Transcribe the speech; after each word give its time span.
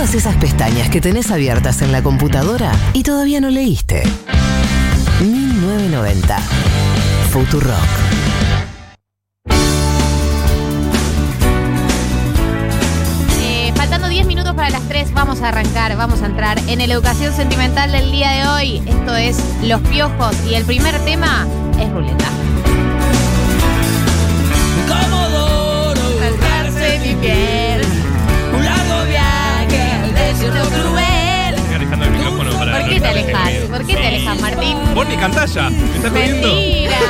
todas 0.00 0.14
esas 0.14 0.36
pestañas 0.36 0.88
que 0.88 1.02
tenés 1.02 1.30
abiertas 1.30 1.82
en 1.82 1.92
la 1.92 2.02
computadora 2.02 2.72
y 2.94 3.02
todavía 3.02 3.38
no 3.38 3.50
leíste. 3.50 4.02
1990. 5.20 6.38
Futurock. 7.30 7.76
Eh, 13.42 13.74
faltando 13.76 14.08
10 14.08 14.26
minutos 14.26 14.54
para 14.54 14.70
las 14.70 14.88
3, 14.88 15.12
vamos 15.12 15.42
a 15.42 15.48
arrancar, 15.48 15.94
vamos 15.98 16.22
a 16.22 16.26
entrar 16.26 16.58
en 16.66 16.80
el 16.80 16.92
educación 16.92 17.34
sentimental 17.34 17.92
del 17.92 18.10
día 18.10 18.30
de 18.30 18.48
hoy. 18.48 18.82
Esto 18.86 19.14
es 19.16 19.38
Los 19.62 19.82
Piojos 19.82 20.34
y 20.50 20.54
el 20.54 20.64
primer 20.64 20.98
tema 21.00 21.46
es 21.78 21.92
ruleta. 21.92 22.30
Comodoro, 24.88 26.00
Saltarse 26.18 27.00
mi 27.00 27.14
piel. 27.16 27.69
Desierto 30.40 30.68
cruel. 30.70 31.54
Estoy 31.54 31.74
alejando 31.74 32.04
el 32.06 32.10
micrófono 32.12 32.50
para 32.58 32.78
¿Por 32.80 32.88
qué 32.88 33.00
te 33.00 33.06
alejas? 33.08 33.50
¿Por 33.70 33.86
qué 33.86 33.94
te 33.94 34.06
alejas, 34.06 34.40
Martín? 34.40 34.78
Vos 34.94 35.08
ni 35.08 35.16
cantás 35.16 35.54
ya. 35.54 35.70
¿Me 35.70 35.96
estás 35.96 36.10
jodiendo? 36.10 36.54
Mentira. 36.54 36.90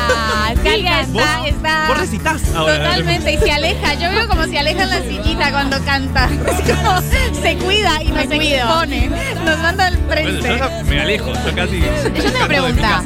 Vos, 0.50 1.22
está, 1.22 1.46
está. 1.46 1.84
vos 1.88 1.98
recitas 1.98 2.54
ahora. 2.54 2.76
Totalmente, 2.76 3.32
y 3.32 3.38
se 3.38 3.52
aleja. 3.52 3.94
Yo 3.94 4.10
veo 4.10 4.28
como 4.28 4.44
se 4.44 4.58
aleja 4.58 4.82
en 4.82 4.90
la 4.90 5.00
sillita 5.02 5.50
cuando 5.52 5.82
canta. 5.84 6.28
Es 6.48 6.76
como 6.76 7.00
se 7.40 7.56
cuida 7.56 8.02
y 8.02 8.08
nos 8.08 8.24
expone. 8.24 9.10
Nos 9.44 9.58
manda 9.58 9.86
al 9.86 9.96
Bueno, 9.96 10.28
yo 10.30 10.40
frente. 10.42 10.58
ya 10.58 10.82
me 10.84 11.00
alejo, 11.00 11.32
yo 11.32 11.54
casi. 11.54 11.80
Yo 11.80 12.32
tengo 12.32 12.46
pregunta. 12.48 13.02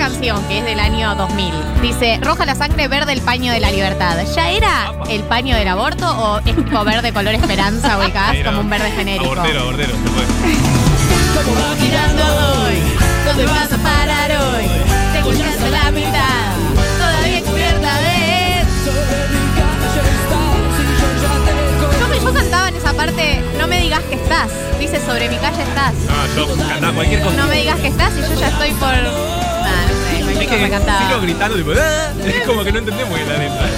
Canción, 0.00 0.42
que 0.48 0.58
es 0.60 0.64
del 0.64 0.80
año 0.80 1.14
2000, 1.14 1.52
dice, 1.82 2.18
roja 2.22 2.46
la 2.46 2.54
sangre, 2.54 2.88
verde 2.88 3.12
el 3.12 3.20
paño 3.20 3.52
de 3.52 3.60
la 3.60 3.70
libertad. 3.70 4.16
¿Ya 4.34 4.48
era 4.50 4.94
el 5.10 5.22
paño 5.24 5.54
del 5.54 5.68
aborto 5.68 6.06
o 6.08 6.38
es 6.38 6.56
tipo 6.56 6.82
verde 6.84 7.12
color 7.12 7.34
esperanza 7.34 7.98
Mira, 8.32 8.50
como 8.50 8.60
un 8.62 8.70
verde 8.70 8.90
genérico? 8.92 9.32
Abortero, 9.32 9.60
abortero, 9.60 9.90
se 9.92 10.08
fue. 10.08 11.44
Como 11.44 11.54
va 11.60 11.76
girando 11.78 12.22
hoy, 12.64 12.76
¿Dónde 13.26 13.44
vas 13.44 13.72
a 13.72 13.76
parar 13.76 14.30
hoy? 14.30 14.64
Te 15.12 15.20
gustaste 15.22 15.70
la 15.70 15.90
mitad, 15.90 16.54
todavía 16.98 17.42
cubierta 17.42 17.98
de... 18.00 18.64
Yo, 22.00 22.08
me- 22.08 22.20
yo 22.20 22.32
cantaba 22.32 22.68
en 22.70 22.76
esa 22.76 22.92
parte, 22.94 23.42
no 23.58 23.66
me 23.68 23.80
digas 23.82 24.00
que 24.08 24.14
estás. 24.14 24.48
Dice, 24.78 24.98
sobre 25.04 25.28
mi 25.28 25.36
calle 25.36 25.62
estás. 25.62 25.92
No, 26.36 26.46
yo 26.46 26.56
cantaba 26.56 26.92
cualquier 26.94 27.20
cosa. 27.22 27.36
No 27.36 27.46
me 27.48 27.56
digas 27.56 27.78
que 27.80 27.88
estás 27.88 28.12
y 28.16 28.20
yo 28.22 28.40
ya 28.40 28.48
estoy 28.48 28.70
por... 28.72 29.39
Es 30.40 30.46
que 30.48 30.70
cantaba. 30.70 31.08
sigo 31.08 31.20
gritando, 31.20 31.56
tipo, 31.56 31.70
"Ah", 31.72 32.12
es 32.24 32.46
como 32.46 32.64
que 32.64 32.72
no 32.72 32.78
entendemos 32.78 33.18
la 33.20 33.36
letra. 33.38 33.68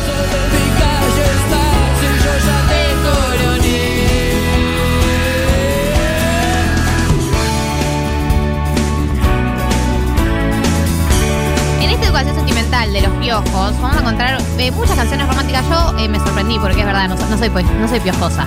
En 11.80 11.90
esta 11.90 12.06
educación 12.06 12.34
sentimental 12.36 12.92
de 12.92 13.00
los 13.02 13.10
piojos 13.16 13.80
vamos 13.80 13.96
a 13.96 14.00
encontrar 14.00 14.38
eh, 14.58 14.70
muchas 14.70 14.96
canciones 14.96 15.26
románticas. 15.26 15.64
Yo 15.68 15.98
eh, 15.98 16.08
me 16.08 16.18
sorprendí 16.20 16.58
porque 16.58 16.80
es 16.80 16.86
verdad, 16.86 17.08
no 17.08 17.38
soy, 17.38 17.50
pues- 17.50 17.66
no 17.80 17.88
soy 17.88 18.00
piojosa. 18.00 18.46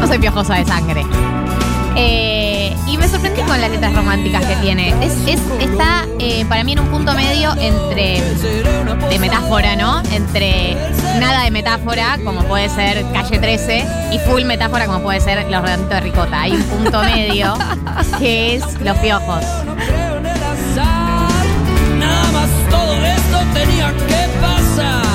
No 0.00 0.06
soy 0.06 0.18
piojosa 0.18 0.54
de 0.54 0.64
sangre. 0.64 1.04
Eh, 1.96 2.57
y 2.86 2.96
me 2.96 3.08
sorprendí 3.08 3.42
con 3.42 3.60
las 3.60 3.70
letras 3.70 3.94
románticas 3.94 4.44
que 4.46 4.56
tiene. 4.56 4.90
Es, 5.04 5.12
es- 5.26 5.40
está 5.60 6.06
eh, 6.18 6.44
para 6.48 6.64
mí 6.64 6.72
en 6.72 6.80
un 6.80 6.88
punto 6.88 7.12
medio 7.14 7.52
entre 7.60 8.22
de 9.10 9.18
metáfora, 9.18 9.76
¿no? 9.76 10.00
Entre 10.12 10.76
nada 11.20 11.42
de 11.44 11.50
metáfora, 11.50 12.18
como 12.24 12.42
puede 12.44 12.68
ser 12.68 13.04
Calle 13.12 13.38
13, 13.38 13.86
y 14.12 14.18
full 14.20 14.44
metáfora, 14.44 14.86
como 14.86 15.00
puede 15.00 15.20
ser 15.20 15.48
Los 15.50 15.62
Redonditos 15.62 15.90
de 15.90 16.00
Ricota. 16.00 16.40
Hay 16.42 16.52
un 16.52 16.62
punto 16.62 17.00
medio 17.02 17.54
que 18.18 18.56
es 18.56 18.64
Los 18.80 18.96
Piojos. 18.98 19.44
Nada 21.98 22.30
más 22.32 22.48
todo 22.70 23.04
esto 23.04 23.38
tenía 23.54 23.92
que 23.92 24.28
pasar. 24.40 25.07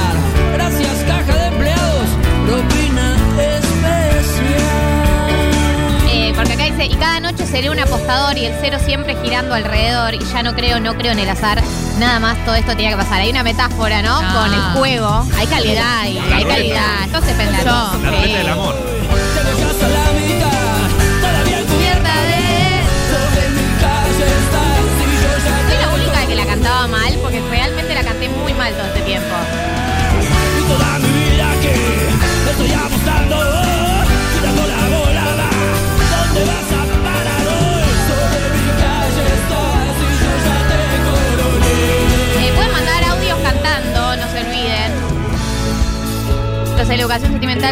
Dice, 6.84 6.96
y 6.96 7.00
cada 7.00 7.20
noche 7.20 7.46
seré 7.46 7.70
un 7.70 7.80
apostador 7.80 8.38
y 8.38 8.46
el 8.46 8.56
cero 8.62 8.78
siempre 8.84 9.16
girando 9.22 9.54
alrededor 9.56 10.14
y 10.14 10.20
ya 10.20 10.44
no 10.44 10.54
creo, 10.54 10.80
no 10.80 10.96
creo 10.96 11.12
en 11.12 11.20
el 11.20 11.30
azar. 11.30 11.62
Nada 12.00 12.20
más 12.20 12.44
todo 12.46 12.56
esto 12.56 12.76
tenía 12.76 12.92
que 12.92 12.98
pasar. 12.98 13.22
Hay 13.22 13.30
una 13.30 13.44
metáfora, 13.44 14.02
¿no? 14.02 14.22
No. 14.22 14.34
Con 14.34 14.54
el 14.54 14.62
juego. 14.78 15.26
Hay 15.38 15.48
calidad 15.48 16.02
hay 16.02 16.46
calidad. 16.46 17.06
Esto 17.06 17.22
se 17.22 17.34
pensó. 17.34 17.66
La 17.66 18.12
ruleta 18.12 18.38
del 18.38 18.50
amor. 18.50 18.93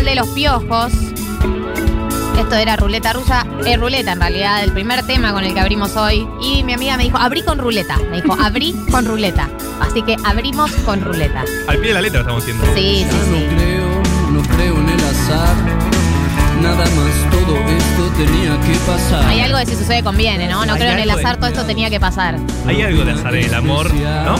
De 0.03 0.16
los 0.16 0.28
piojos. 0.29 0.91
Esto 2.39 2.56
era 2.56 2.75
ruleta 2.75 3.13
rusa, 3.13 3.45
es 3.66 3.79
ruleta 3.79 4.13
en 4.13 4.19
realidad, 4.19 4.63
el 4.63 4.72
primer 4.72 5.06
tema 5.06 5.31
con 5.31 5.44
el 5.44 5.53
que 5.53 5.59
abrimos 5.59 5.95
hoy. 5.95 6.28
Y 6.41 6.63
mi 6.63 6.73
amiga 6.73 6.97
me 6.97 7.03
dijo, 7.03 7.17
abrí 7.17 7.44
con 7.44 7.59
ruleta. 7.59 7.97
Me 8.09 8.22
dijo, 8.22 8.35
abrí 8.41 8.73
con 8.90 9.06
ruleta. 9.06 9.50
Así 9.79 10.01
que 10.01 10.16
abrimos 10.25 10.72
con 10.85 11.01
ruleta. 11.01 11.44
Al 11.67 11.78
pie 11.78 11.90
de 11.90 11.94
la 11.94 12.01
letra 12.01 12.22
estamos 12.22 12.41
haciendo. 12.44 12.66
Sí, 12.73 13.06
sí, 13.06 13.06
Ya 13.09 13.17
no 13.31 13.38
sí. 13.38 13.45
creo, 13.56 14.31
no 14.31 14.41
creo 14.56 14.78
en 14.79 14.90
el 14.90 15.00
azar. 15.00 15.56
Nada 16.61 16.78
más 16.85 17.31
todo 17.31 17.57
esto 17.57 18.03
tenía 18.17 18.59
que 18.61 18.75
pasar. 18.85 19.25
Hay 19.28 19.40
algo 19.41 19.57
de 19.57 19.66
si 19.66 19.75
sucede 19.75 20.03
conviene, 20.03 20.47
¿no? 20.47 20.66
No 20.66 20.73
Hay 20.73 20.79
creo 20.79 20.91
en 20.94 21.00
el 21.00 21.07
de- 21.09 21.13
azar, 21.19 21.38
todo 21.38 21.47
esto 21.47 21.63
tenía 21.66 21.90
que 21.90 22.00
pasar. 22.00 22.38
Hay 22.67 22.81
algo 22.81 23.03
de 23.03 23.11
azar 23.13 23.35
en 23.35 23.45
el 23.45 23.53
amor, 23.53 23.91
¿no? 23.94 24.35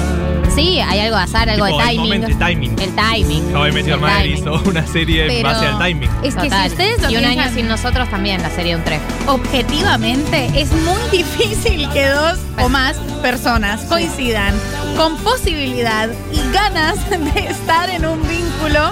Sí, 0.56 0.80
hay 0.80 1.00
algo 1.00 1.16
de 1.18 1.24
azar, 1.24 1.50
algo 1.50 1.66
Tipo, 1.66 1.78
de 1.80 1.84
timing. 1.86 2.22
de 2.22 2.34
timing. 2.36 2.72
El 2.80 2.96
timing. 2.96 3.56
El 3.56 3.76
timing. 3.90 4.34
hizo 4.38 4.62
una 4.66 4.86
serie 4.86 5.38
en 5.38 5.44
base 5.44 5.66
al 5.66 5.78
timing. 5.80 6.10
Es 6.24 6.36
que 6.36 6.42
Total. 6.44 6.64
si 6.64 6.72
ustedes 6.72 7.02
lo 7.02 7.10
Y 7.12 7.16
un 7.18 7.26
año 7.26 7.44
sin 7.54 7.68
nosotros 7.68 8.10
también, 8.10 8.42
la 8.42 8.50
serie 8.50 8.74
de 8.74 8.78
un 8.80 8.84
tres. 8.84 9.00
objetivamente, 9.28 10.50
es 10.56 10.72
muy 10.72 11.02
difícil 11.12 11.90
que 11.92 12.08
dos 12.08 12.38
o 12.62 12.68
más 12.70 12.96
personas 13.22 13.82
coincidan 13.84 14.54
con 14.98 15.16
posibilidad 15.18 16.10
y 16.34 16.54
ganas 16.54 16.98
de 17.10 17.40
estar 17.48 17.90
en 17.90 18.06
un 18.06 18.20
vínculo 18.28 18.92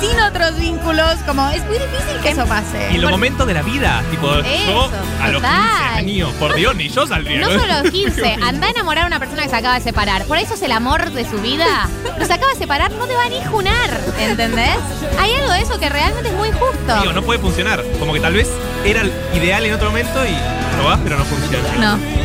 sin 0.00 0.20
otros 0.20 0.56
vínculos. 0.58 1.14
Como 1.26 1.48
es 1.50 1.64
muy 1.66 1.78
difícil 1.78 2.20
que 2.22 2.30
eso 2.30 2.46
pase. 2.46 2.88
Y 2.92 2.96
en 2.96 3.02
los 3.02 3.10
momentos 3.10 3.46
de 3.46 3.54
la 3.54 3.62
vida, 3.62 4.02
tipo, 4.10 4.26
yo 4.32 4.40
Eso, 4.40 4.90
a 5.22 5.28
los 5.28 5.42
15 5.42 5.56
total. 5.56 5.96
años, 5.98 6.30
por 6.38 6.54
Dios, 6.54 6.74
ni 6.76 6.88
yo 6.88 7.06
saldría. 7.06 7.40
No 7.40 7.46
solo 7.48 7.82
los 7.82 7.90
15, 7.90 8.38
anda 8.42 8.66
a 8.66 8.70
enamorar 8.70 9.04
a 9.04 9.06
una 9.06 9.18
persona 9.18 9.42
que 9.42 9.48
se 9.48 9.56
acaba 9.56 9.74
de 9.74 9.80
separar. 9.80 10.24
Por 10.24 10.38
eso 10.38 10.54
es 10.54 10.62
el 10.62 10.72
amor 10.72 11.10
de 11.10 11.24
su 11.28 11.38
vida. 11.40 11.88
Pero 12.14 12.26
se 12.26 12.32
acaba 12.32 12.52
de 12.52 12.58
separar, 12.58 12.90
no 12.92 13.06
te 13.06 13.14
va 13.14 13.24
a 13.24 13.28
ni 13.28 13.44
junar, 13.44 14.00
¿entendés? 14.18 14.76
Hay 15.18 15.32
algo 15.34 15.52
de 15.52 15.60
eso 15.62 15.78
que 15.78 15.88
realmente 15.88 16.28
es 16.30 16.34
muy 16.34 16.50
justo. 16.52 17.00
Digo, 17.00 17.12
no 17.12 17.22
puede 17.22 17.38
funcionar. 17.40 17.82
Como 17.98 18.12
que 18.12 18.20
tal 18.20 18.34
vez 18.34 18.48
era 18.84 19.02
el 19.02 19.12
ideal 19.34 19.64
en 19.66 19.74
otro 19.74 19.88
momento 19.90 20.24
y 20.24 20.36
probás, 20.76 20.98
pero 21.04 21.16
no 21.18 21.24
funciona. 21.24 21.68
No. 21.96 22.17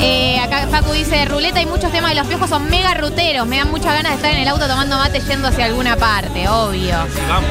Eh, 0.00 0.38
acá 0.38 0.66
Facu 0.70 0.92
dice, 0.92 1.24
ruleta 1.24 1.62
y 1.62 1.66
muchos 1.66 1.90
temas 1.90 2.10
de 2.10 2.16
los 2.16 2.26
piojos 2.26 2.50
son 2.50 2.68
mega 2.68 2.94
ruteros. 2.94 3.46
Me 3.46 3.56
dan 3.56 3.70
muchas 3.70 3.94
ganas 3.94 4.12
de 4.12 4.16
estar 4.16 4.30
en 4.32 4.38
el 4.38 4.48
auto 4.48 4.66
tomando 4.66 4.96
mate 4.98 5.20
yendo 5.20 5.48
hacia 5.48 5.66
alguna 5.66 5.96
parte, 5.96 6.48
obvio. 6.48 6.96
Vamos. 7.28 7.50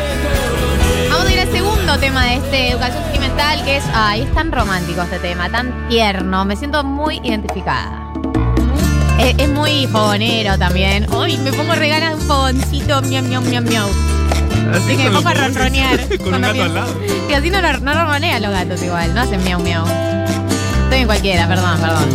Vamos 1.09 1.27
a 1.27 1.31
ir 1.31 1.39
al 1.39 1.51
segundo 1.51 1.97
tema 2.00 2.25
de 2.25 2.35
este 2.35 2.69
educación 2.71 3.03
sentimental, 3.03 3.63
que 3.63 3.77
es, 3.77 3.83
ay, 3.94 4.21
es 4.21 4.33
tan 4.33 4.51
romántico 4.51 5.01
este 5.01 5.19
tema, 5.19 5.50
tan 5.50 5.88
tierno. 5.88 6.45
Me 6.45 6.56
siento 6.56 6.83
muy 6.83 7.19
identificada. 7.23 8.12
Es, 9.19 9.35
es 9.38 9.50
muy 9.50 9.88
fogonero 9.88 10.57
también. 10.57 11.12
Uy, 11.13 11.38
me 11.38 11.53
pongo 11.53 11.73
regala 11.75 12.09
de 12.09 12.15
un 12.15 12.21
fogoncito, 12.21 13.01
miau, 13.03 13.23
miau, 13.23 13.41
miau, 13.41 13.63
miau. 13.63 13.89
Así 14.73 14.95
que 14.97 15.03
me 15.03 15.12
pongo 15.12 15.29
a 15.29 15.33
ronronear. 15.33 16.18
Con 16.23 16.33
un 16.33 16.41
gato 16.41 16.63
al 16.63 16.73
lado. 16.73 16.94
Y 17.29 17.33
así 17.33 17.50
no, 17.50 17.62
no 17.62 17.94
ronronean 17.94 18.41
los 18.41 18.51
gatos 18.51 18.81
igual, 18.83 19.13
no 19.13 19.21
hacen 19.21 19.44
miau, 19.44 19.59
miau. 19.59 19.85
Estoy 20.94 21.01
en 21.01 21.07
cualquiera, 21.07 21.48
perdón, 21.48 21.80
perdón. 21.81 22.07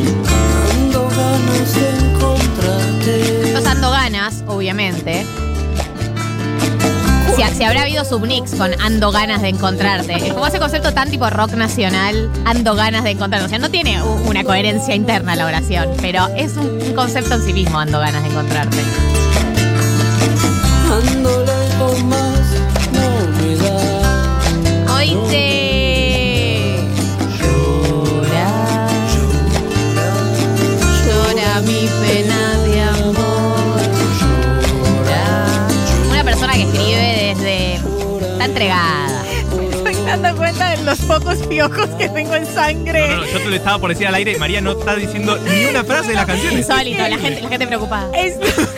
Ando 3.67 3.91
ganas 3.91 4.45
obviamente. 4.47 5.27
Si, 7.35 7.43
si 7.57 7.65
habrá 7.65 7.83
habido 7.83 8.05
subnix 8.05 8.55
con 8.55 8.81
ando 8.81 9.11
ganas 9.11 9.43
de 9.43 9.49
encontrarte. 9.49 10.29
Es 10.29 10.33
como 10.33 10.47
ese 10.47 10.61
concepto 10.61 10.95
tan 10.95 11.11
tipo 11.11 11.29
rock 11.29 11.55
nacional, 11.55 12.31
ando 12.45 12.77
ganas 12.77 13.03
de 13.03 13.11
encontrarte. 13.11 13.47
O 13.47 13.49
sea, 13.49 13.59
no 13.59 13.69
tiene 13.69 14.01
una 14.01 14.45
coherencia 14.45 14.95
interna 14.95 15.35
la 15.35 15.47
oración, 15.47 15.89
pero 16.01 16.29
es 16.37 16.57
un, 16.57 16.81
un 16.81 16.95
concepto 16.95 17.35
en 17.35 17.43
sí 17.43 17.53
mismo, 17.53 17.81
ando 17.81 17.99
ganas 17.99 18.23
de 18.23 18.29
encontrarte. 18.29 18.79
Ando 20.93 21.48
entregada. 38.49 39.23
Me 39.57 39.69
estoy 39.93 39.95
dando 40.07 40.37
cuenta 40.37 40.71
de 40.71 40.83
los 40.85 40.99
pocos 41.01 41.39
piojos 41.47 41.87
que 41.99 42.09
tengo 42.09 42.35
en 42.35 42.47
sangre. 42.47 43.01
No, 43.09 43.17
no, 43.17 43.21
no, 43.23 43.27
yo 43.27 43.39
te 43.39 43.45
lo 43.47 43.57
estaba 43.57 43.79
por 43.79 43.91
decir 43.91 44.07
al 44.07 44.15
aire 44.15 44.33
y 44.33 44.37
María 44.37 44.61
no 44.61 44.73
está 44.73 44.95
diciendo 44.97 45.39
ni 45.39 45.67
una 45.67 45.85
frase 45.85 46.09
de 46.11 46.15
las 46.15 46.27
canciones. 46.27 46.61
Insólito, 46.61 46.99
la 47.09 47.19
gente, 47.19 47.43
la 47.43 47.49
gente 47.49 47.67
preocupada. 47.67 48.11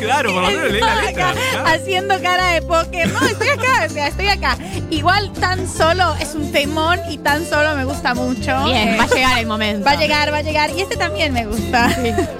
Claro, 0.01 0.33
por 0.33 0.43
lo 0.43 0.49
menos 0.49 0.73
lee 0.73 0.81
la 0.81 0.95
letra. 1.03 1.29
acá 1.31 1.73
haciendo 1.75 2.21
cara 2.23 2.53
de 2.53 2.63
póker. 2.63 3.13
No, 3.13 3.21
estoy 3.27 3.49
acá, 3.49 3.87
o 3.87 3.93
sea, 3.93 4.07
estoy 4.09 4.29
acá. 4.29 4.57
Igual 4.89 5.31
tan 5.35 5.69
solo 5.69 6.15
es 6.21 6.35
un 6.35 6.51
temón 6.53 6.99
y 7.11 7.19
tan 7.19 7.45
solo 7.47 7.75
me 7.77 7.85
gusta 7.85 8.15
mucho. 8.15 8.65
Bien, 8.65 8.89
Eh, 8.89 8.97
va 8.99 9.05
a 9.05 9.09
llegar 9.09 9.39
el 9.39 9.47
momento. 9.47 9.85
va 9.85 9.93
a 9.93 9.97
llegar, 9.97 10.33
va 10.33 10.39
a 10.39 10.43
llegar. 10.43 10.71
Y 10.75 10.81
este 10.81 10.97
también 10.97 11.35
me 11.35 11.45
gusta. 11.45 11.89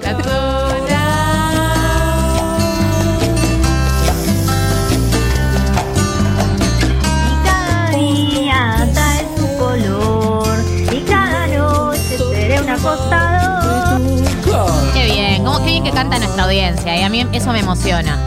La 0.01 0.17
un 12.63 12.69
acostador. 12.69 14.01
Qué 14.93 15.05
bien, 15.05 15.43
cómo 15.43 15.59
qué 15.59 15.65
bien 15.65 15.83
que 15.83 15.91
canta 15.91 16.17
nuestra 16.19 16.43
audiencia 16.45 16.97
y 16.97 17.03
a 17.03 17.09
mí 17.09 17.25
eso 17.31 17.51
me 17.51 17.59
emociona. 17.59 18.17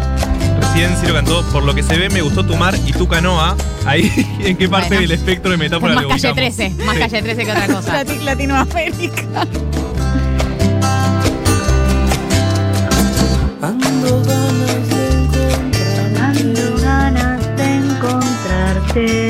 Recién 0.60 0.96
Ciro 0.96 1.14
cantó 1.14 1.42
Por 1.50 1.62
lo 1.64 1.74
que 1.74 1.82
se 1.82 1.96
ve 1.96 2.08
me 2.08 2.22
gustó 2.22 2.44
tu 2.44 2.56
mar 2.56 2.74
y 2.86 2.92
tu 2.92 3.06
canoa. 3.08 3.56
Ahí, 3.86 4.10
¿en 4.40 4.56
qué 4.56 4.68
parte 4.68 4.88
Bueno. 4.88 5.02
del 5.02 5.12
espectro 5.12 5.50
de 5.50 5.56
metáfora 5.56 5.94
más 5.94 6.02
lo 6.04 6.08
calle 6.10 6.28
ubicamos? 6.32 6.36
13, 6.56 6.70
más 6.84 6.94
Sí. 6.94 7.00
calle 7.00 7.22
13 7.22 7.44
que 7.44 7.50
otra 7.52 7.66
cosa. 7.66 8.04
Lati- 8.04 8.20
Latinoamérica. 8.22 9.24
Ando 13.62 14.22
ganas 14.22 14.88
de 14.88 15.08
encontrar 15.08 16.14
Dando 16.14 16.76
ganas 16.82 17.56
de 17.56 17.74
encontrarte. 17.76 19.23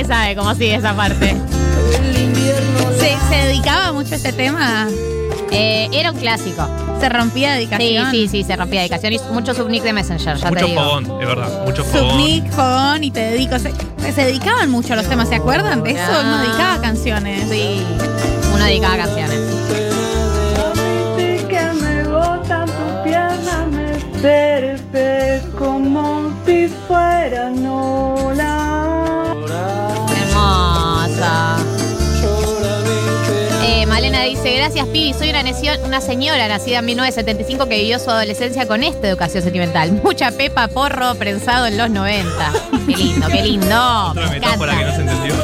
Nadie 0.00 0.04
sabe 0.06 0.36
cómo 0.36 0.54
sigue 0.54 0.74
esa 0.76 0.94
parte. 0.94 1.36
¿Se, 2.98 3.16
se 3.28 3.46
dedicaba 3.46 3.92
mucho 3.92 4.14
a 4.14 4.16
este 4.16 4.32
tema? 4.32 4.88
Eh, 5.52 5.88
era 5.92 6.12
un 6.12 6.18
clásico. 6.18 6.66
¿Se 7.00 7.08
rompía 7.08 7.54
Sí, 7.54 7.58
dedicación? 7.66 8.10
sí, 8.10 8.28
sí, 8.28 8.44
se 8.44 8.56
rompía 8.56 8.80
dedicación. 8.80 9.12
Y 9.14 9.18
mucho 9.32 9.54
subnick 9.54 9.82
de 9.82 9.92
Messenger, 9.92 10.36
ya 10.36 10.48
te 10.50 10.54
Mucho 10.54 10.66
digo. 10.66 10.82
fogón, 10.82 11.20
es 11.20 11.26
verdad. 11.26 11.64
Mucho 11.64 11.84
fogón. 11.84 12.10
Subnick, 12.10 12.50
fogón 12.52 13.04
y 13.04 13.10
te 13.10 13.20
dedico. 13.20 13.58
Se, 13.58 13.72
se 14.12 14.24
dedicaban 14.24 14.70
mucho 14.70 14.92
a 14.92 14.96
los 14.96 15.06
temas, 15.06 15.28
¿se 15.28 15.36
acuerdan 15.36 15.82
de 15.82 15.90
eso? 15.92 16.00
Ah. 16.06 16.22
Uno 16.24 16.38
dedicaba 16.42 16.80
canciones. 16.80 17.48
Sí, 17.50 17.82
uno 18.54 18.64
dedicaba 18.64 18.96
canciones. 18.98 19.38
Que 21.48 21.72
me 21.82 22.04
botan 22.04 22.66
tus 22.66 23.02
piernas, 23.04 23.66
me 23.72 23.92
dice, 34.30 34.54
gracias 34.56 34.86
Pibi, 34.88 35.12
soy 35.14 35.30
una, 35.30 35.42
necio- 35.42 35.78
una 35.84 36.00
señora 36.00 36.48
nacida 36.48 36.78
en 36.78 36.86
1975 36.86 37.66
que 37.68 37.76
vivió 37.78 37.98
su 37.98 38.10
adolescencia 38.10 38.66
con 38.66 38.82
esta 38.82 39.08
educación 39.08 39.42
sentimental. 39.42 39.92
Mucha 40.04 40.30
pepa, 40.30 40.68
porro, 40.68 41.14
prensado 41.16 41.66
en 41.66 41.76
los 41.76 41.90
90. 41.90 42.52
Qué 42.86 42.96
lindo, 42.96 43.26
qué 43.28 43.42
lindo. 43.42 44.06
Otra 44.10 44.26
Me 44.26 44.30
metáfora 44.40 44.76
que 44.78 44.84
no 44.84 44.94
se 44.94 45.00
entendió. 45.02 45.34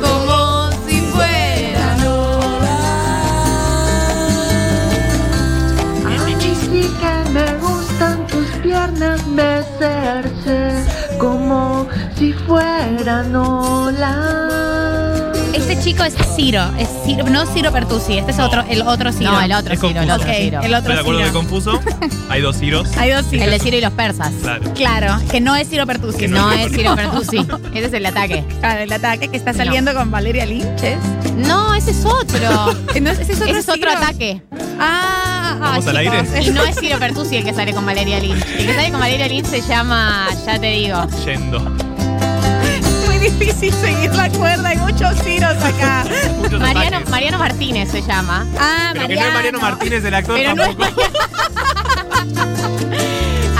Como 0.00 0.70
si 0.88 1.00
fuera 1.12 1.96
Dice 6.26 6.90
que 7.00 7.30
me 7.30 7.54
gustan 7.58 8.26
tus 8.26 8.46
piernas 8.62 9.20
como 11.18 11.86
si 12.18 12.32
fueran 12.32 13.34
olas. 13.34 14.14
Este 15.54 15.78
chico 15.80 16.02
es 16.04 16.14
Ciro, 16.36 16.62
es 16.78 16.88
Ciro, 17.04 17.24
no 17.28 17.46
Ciro 17.46 17.70
Pertusi, 17.72 18.18
este 18.18 18.30
es 18.32 18.36
No. 18.38 18.46
otro, 18.46 18.64
el 18.68 18.82
otro 18.82 19.12
Ciro. 19.12 19.32
No, 19.32 19.40
el 19.40 19.52
otro 19.52 19.74
Es 19.74 19.80
Ciro, 19.80 20.00
el 20.00 20.06
confuso. 20.08 20.14
otro 20.14 20.30
Ok, 20.30 20.36
Ciro. 20.36 20.60
el 20.62 20.74
Estoy 20.74 20.94
de 20.94 21.00
acuerdo 21.00 21.18
Ciro. 21.20 21.26
de 21.26 21.32
confuso. 21.32 21.80
Hay 22.30 22.40
dos 22.40 22.56
Ciros. 22.58 22.96
Hay 22.96 23.10
dos 23.10 23.26
Ciros. 23.26 23.44
El 23.44 23.50
de 23.50 23.58
Ciro 23.60 23.76
y 23.76 23.80
los 23.80 23.92
persas. 23.92 24.32
Claro. 24.42 24.74
Claro, 24.74 25.16
que 25.30 25.40
no 25.40 25.54
es 25.56 25.68
Ciro 25.68 25.86
Pertusi. 25.86 26.18
Que 26.18 26.28
No 26.28 26.50
es 26.52 26.72
Ciro 26.72 26.94
Pertusi. 26.96 27.38
Ese 27.74 27.86
es 27.86 27.92
el 27.92 28.06
ataque. 28.06 28.44
Claro, 28.60 28.80
el 28.82 28.92
ataque 28.92 29.28
que 29.28 29.36
está 29.36 29.52
saliendo 29.52 29.92
con 29.94 30.10
Valeria 30.10 30.46
Lynches. 30.46 30.98
No, 31.36 31.74
ese 31.74 31.90
es 31.92 32.04
otro. 32.04 32.74
No, 33.00 33.10
ese 33.10 33.22
es 33.32 33.40
otro, 33.40 33.46
Ese 33.50 33.58
es 33.58 33.68
otro 33.68 33.74
Ciro. 33.90 33.90
ataque. 33.92 34.42
Ah, 34.78 35.56
¿Vamos 35.60 35.86
ah, 35.86 35.90
al 35.90 35.98
chicos, 35.98 36.16
aire? 36.34 36.42
Y 36.42 36.50
no 36.50 36.62
es 36.64 36.76
Ciro 36.78 36.98
Pertusi 36.98 37.36
el 37.36 37.44
que 37.44 37.52
sale 37.52 37.72
con 37.74 37.84
Valeria 37.84 38.18
Lynch. 38.20 38.44
El 38.58 38.66
que 38.66 38.74
sale 38.74 38.90
con 38.90 39.00
Valeria 39.00 39.28
Lynch 39.28 39.46
se 39.46 39.60
llama, 39.60 40.26
ya 40.46 40.58
te 40.58 40.66
digo. 40.68 41.06
Yendo. 41.24 41.58
Difícil 43.24 43.72
seguir 43.72 44.14
la 44.14 44.28
cuerda, 44.30 44.68
hay 44.68 44.76
muchos 44.78 45.14
Ciros 45.22 45.56
acá. 45.62 46.04
Muchos 46.38 46.60
Mariano, 46.60 46.96
ataques. 46.96 47.10
Mariano 47.10 47.38
Martínez 47.38 47.90
se 47.90 48.02
llama. 48.02 48.46
Ah, 48.58 48.90
Pero 48.92 49.08
que 49.08 49.14
no 49.16 49.22
es 49.26 49.32
Mariano 49.34 49.60
Martínez 49.60 50.04
el 50.04 50.14
actor 50.14 50.36
Pero 50.36 50.54
no 50.54 50.62
es. 50.64 50.76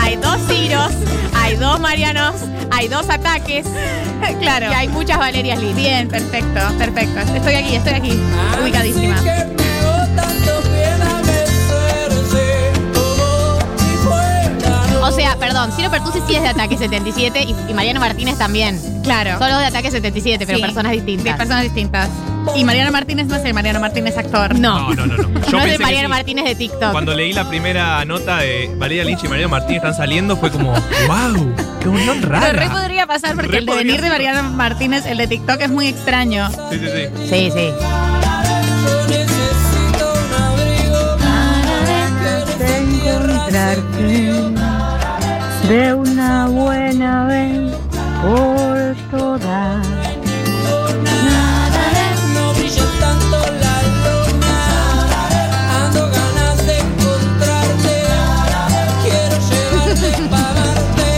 Hay 0.00 0.16
dos 0.16 0.38
Ciros, 0.48 0.92
hay 1.34 1.56
dos 1.56 1.80
Marianos, 1.80 2.34
hay 2.70 2.88
dos 2.88 3.08
ataques 3.08 3.64
Claro. 4.40 4.70
y 4.70 4.74
hay 4.74 4.88
muchas 4.88 5.18
Valerias 5.18 5.58
Lynch. 5.58 5.76
Bien, 5.76 6.08
perfecto, 6.08 6.60
perfecto. 6.78 7.20
Estoy 7.34 7.54
aquí, 7.54 7.76
estoy 7.76 7.94
aquí. 7.94 8.20
Ubicadísima. 8.62 9.16
Sea, 15.14 15.36
perdón, 15.36 15.72
Ciro 15.72 15.90
Pertusi 15.90 16.20
sí 16.26 16.34
es 16.34 16.42
de 16.42 16.48
Ataque 16.48 16.76
77 16.76 17.42
y, 17.42 17.54
y 17.70 17.74
Mariano 17.74 18.00
Martínez 18.00 18.38
también. 18.38 18.80
Claro. 19.02 19.38
Son 19.38 19.48
los 19.50 19.58
de 19.60 19.66
Ataque 19.66 19.90
77, 19.90 20.46
pero 20.46 20.58
Sí, 20.58 20.62
personas 20.62 20.92
De 20.92 20.96
distintas. 21.00 21.36
personas 21.36 21.62
distintas. 21.62 22.08
Y 22.54 22.64
Mariano 22.64 22.90
Martínez 22.92 23.26
no 23.26 23.36
es 23.36 23.44
el 23.44 23.54
Mariano 23.54 23.80
Martínez 23.80 24.16
actor. 24.18 24.54
No, 24.58 24.92
No, 24.94 25.06
no, 25.06 25.06
no. 25.06 25.16
no. 25.16 25.40
Yo 25.46 25.52
no 25.52 25.58
es 25.58 25.64
pensé 25.64 25.66
de 25.70 25.76
que 25.78 25.82
Mariano 25.82 26.08
sí. 26.08 26.10
Martínez 26.10 26.44
de 26.44 26.54
TikTok. 26.54 26.92
Cuando 26.92 27.14
leí 27.14 27.32
la 27.32 27.48
primera 27.48 28.04
nota 28.04 28.38
de 28.38 28.70
Valeria 28.76 29.04
Lynch 29.04 29.24
y 29.24 29.28
Mariano 29.28 29.48
Martínez 29.50 29.76
están 29.76 29.94
saliendo, 29.94 30.36
fue 30.36 30.50
como, 30.50 30.72
wow, 30.72 31.54
qué 31.80 31.88
unión 31.88 32.18
Pero 32.20 32.32
re 32.32 32.52
rara. 32.52 32.70
podría 32.70 33.06
pasar 33.06 33.34
porque 33.34 33.52
Re 33.52 33.58
el 33.58 33.66
devenir 33.66 33.96
de 33.96 34.02
ser. 34.02 34.10
Mariano 34.10 34.42
Martínez, 34.50 35.06
el 35.06 35.18
de 35.18 35.26
TikTok, 35.26 35.60
es 35.60 35.70
muy 35.70 35.88
extraño. 35.88 36.50
Sí, 36.70 36.78
sí, 36.78 36.86
sí. 36.86 37.28
Sí, 37.28 37.50
sí. 37.54 37.68
Yo 37.80 39.06
necesito 39.08 40.12
un 40.12 40.42
abrigo 40.42 41.16
Ganas 41.18 42.58
de 42.58 42.76
encontrarte 42.78 44.33
de 45.68 45.94
una 45.94 46.46
buena 46.48 47.26
vez 47.26 47.74
por 48.22 48.94
todas. 49.10 49.86
No 52.34 52.52
brilla 52.54 52.84
tanto 53.00 53.38
la 53.62 53.76
luna 54.04 54.56
Ando 55.86 56.10
ganas 56.10 56.66
de 56.66 56.78
encontrarte 56.78 57.94
Quiero 59.02 59.36
llevarte, 59.48 60.08
pagarte 60.30 61.08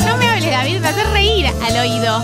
No 0.06 0.16
me 0.16 0.26
hables, 0.28 0.50
David, 0.50 0.80
me 0.80 0.88
hace 0.88 1.04
reír 1.04 1.46
al 1.46 1.76
oído. 1.76 2.22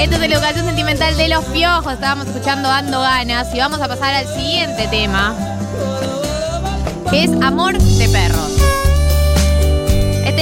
Esto 0.00 0.16
es 0.16 0.22
educación 0.22 0.66
sentimental 0.66 1.16
de 1.16 1.28
los 1.28 1.44
piojos. 1.46 1.92
Estábamos 1.92 2.26
escuchando 2.28 2.70
Ando 2.70 3.00
Ganas 3.00 3.54
y 3.54 3.58
vamos 3.58 3.80
a 3.80 3.88
pasar 3.88 4.14
al 4.14 4.26
siguiente 4.26 4.86
tema, 4.88 5.34
que 7.10 7.24
es 7.24 7.30
Amor 7.42 7.78
de 7.78 8.08
Perros. 8.08 8.35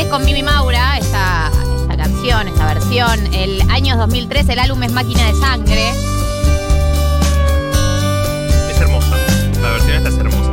Es 0.05 0.11
con 0.11 0.25
Mimi 0.25 0.43
Maura, 0.43 0.99
esta, 0.99 1.51
esta 1.81 1.97
canción, 1.97 2.49
esta 2.49 2.67
versión. 2.67 3.33
El 3.33 3.63
año 3.71 3.97
2003, 3.97 4.49
el 4.51 4.59
álbum 4.59 4.83
es 4.83 4.93
Máquina 4.93 5.27
de 5.27 5.35
Sangre. 5.35 5.91
Es 8.71 8.81
hermosa. 8.81 9.17
La 9.63 9.71
versión 9.71 9.97
esta 9.97 10.09
es 10.09 10.19
hermosa. 10.19 10.53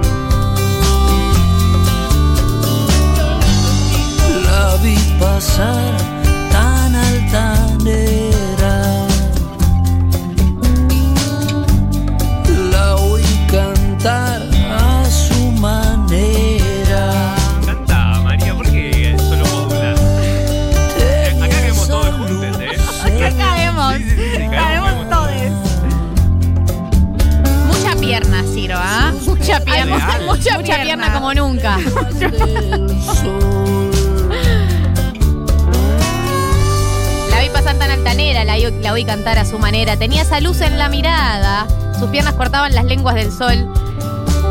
La 4.46 4.76
vi 4.84 4.96
pasar 5.20 6.21
real. 29.98 30.26
mucha, 30.26 30.58
Mucha 30.58 30.64
pierna 30.76 30.84
pierna. 30.84 31.14
como 31.14 31.34
nunca. 31.34 31.78
La 37.30 37.40
vi 37.42 37.50
pasar 37.50 37.76
tan 37.78 37.92
altanera, 37.92 38.44
la, 38.44 38.56
vi- 38.56 38.82
la 38.82 38.94
oí 38.94 39.06
cantar 39.06 39.38
a 39.40 39.46
su 39.46 39.58
manera. 39.60 39.98
Tenía 39.98 40.22
esa 40.24 40.40
luz 40.40 40.62
en 40.62 40.78
la 40.78 40.90
mirada, 40.90 41.68
sus 42.00 42.10
piernas 42.10 42.34
cortaban 42.34 42.74
las 42.74 42.86
lenguas 42.86 43.16
del 43.16 43.32
sol. 43.32 43.72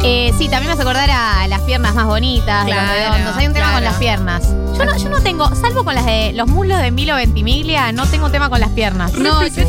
Eh, 0.02 0.32
sí, 0.38 0.48
también 0.48 0.68
me 0.68 0.72
hace 0.72 0.82
acordar 0.82 1.10
a 1.10 1.46
las 1.48 1.60
piernas 1.62 1.94
más 1.94 2.06
bonitas, 2.06 2.64
de 2.64 2.72
los 2.74 2.88
redondos. 2.88 3.36
Hay 3.36 3.46
un 3.46 3.52
tema 3.52 3.72
con 3.72 3.84
las 3.84 3.94
piernas. 3.96 4.44
Yo 4.80 4.86
no, 4.86 4.96
yo 4.96 5.08
no 5.10 5.20
tengo, 5.20 5.54
salvo 5.54 5.84
con 5.84 5.94
las 5.94 6.06
de 6.06 6.32
los 6.34 6.48
muslos 6.48 6.78
de 6.80 6.90
Milo 6.90 7.14
Ventimiglia, 7.14 7.92
no 7.92 8.06
tengo 8.06 8.30
tema 8.30 8.48
con 8.48 8.60
las 8.60 8.70
piernas. 8.70 9.12
No, 9.14 9.46
yo, 9.46 9.62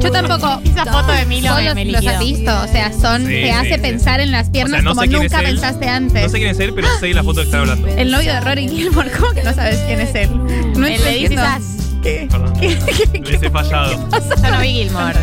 yo 0.00 0.10
tampoco. 0.12 0.60
Esa 0.64 0.84
foto 0.84 1.12
de 1.12 1.26
Milo 1.26 1.48
Son 1.48 1.56
me, 1.58 1.64
los, 1.64 1.74
me 1.74 1.84
los 1.86 2.00
liquidó. 2.02 2.12
has 2.12 2.20
visto, 2.20 2.60
o 2.62 2.66
sea, 2.68 2.92
son, 2.92 3.22
Sí, 3.22 3.28
te 3.32 3.42
sí, 3.44 3.50
hace 3.50 3.74
sí. 3.74 3.80
pensar 3.80 4.20
en 4.20 4.30
las 4.30 4.50
piernas 4.50 4.72
O 4.72 4.74
sea, 4.76 4.82
no 4.82 4.90
como 4.90 5.02
sé 5.02 5.08
quién 5.08 5.22
nunca 5.22 5.36
es 5.40 5.44
él. 5.48 5.54
pensaste 5.54 5.88
antes. 5.88 6.22
No 6.22 6.28
sé 6.28 6.38
quién 6.38 6.50
es 6.50 6.60
él, 6.60 6.72
pero 6.74 6.88
sé 7.00 7.14
la 7.14 7.24
foto 7.24 7.40
que 7.40 7.46
está 7.46 7.58
hablando. 7.60 7.88
El 7.88 8.10
novio 8.12 8.32
de 8.32 8.40
Rory 8.40 8.68
Gilmore, 8.68 9.10
¿cómo 9.10 9.32
que 9.32 9.42
no 9.42 9.52
sabes 9.54 9.78
quién 9.86 10.00
es 10.00 10.14
él? 10.14 10.30
No 10.76 10.86
El 10.86 10.98
de 11.02 11.10
This 11.12 11.16
Is 11.16 11.30
entiendo. 11.30 11.42
Us. 11.58 11.64
¿Qué? 12.02 12.28
Perdón. 12.30 12.52
¿Qué? 12.60 12.78
¿Qué? 13.12 13.18
Les 13.32 13.42
he 13.42 13.50
fallado. 13.50 13.90
Yo 13.92 14.50
no 14.52 14.60
vi 14.60 14.68
Gilmore. 14.68 15.18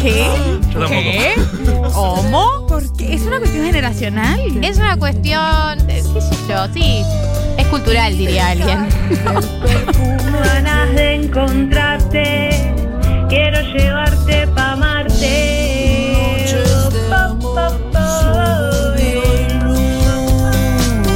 ¿Qué? 0.00 0.26
Yo 0.72 0.80
tampoco. 0.80 0.88
¿Qué? 0.88 1.34
¿Cómo? 1.92 2.66
¿Por 2.66 2.96
qué? 2.96 3.14
¿Es 3.14 3.22
una 3.22 3.38
cuestión 3.38 3.66
generacional? 3.66 4.40
Es 4.64 4.78
una 4.78 4.96
cuestión, 4.96 5.86
de- 5.86 6.02
qué 6.14 6.20
sé 6.20 6.36
yo, 6.48 6.66
sí. 6.72 7.02
Es 7.56 7.66
cultural, 7.68 8.16
diría 8.16 8.48
alguien. 8.48 8.88
Ganas 10.44 10.94
de 10.94 11.14
encontrarte, 11.14 12.74
quiero 13.28 13.60
llevarte 13.62 14.46
pa' 14.48 14.76
Marte. 14.76 16.54
Pa, 17.08 17.34
pa, 17.54 17.78
pa. 17.92 18.94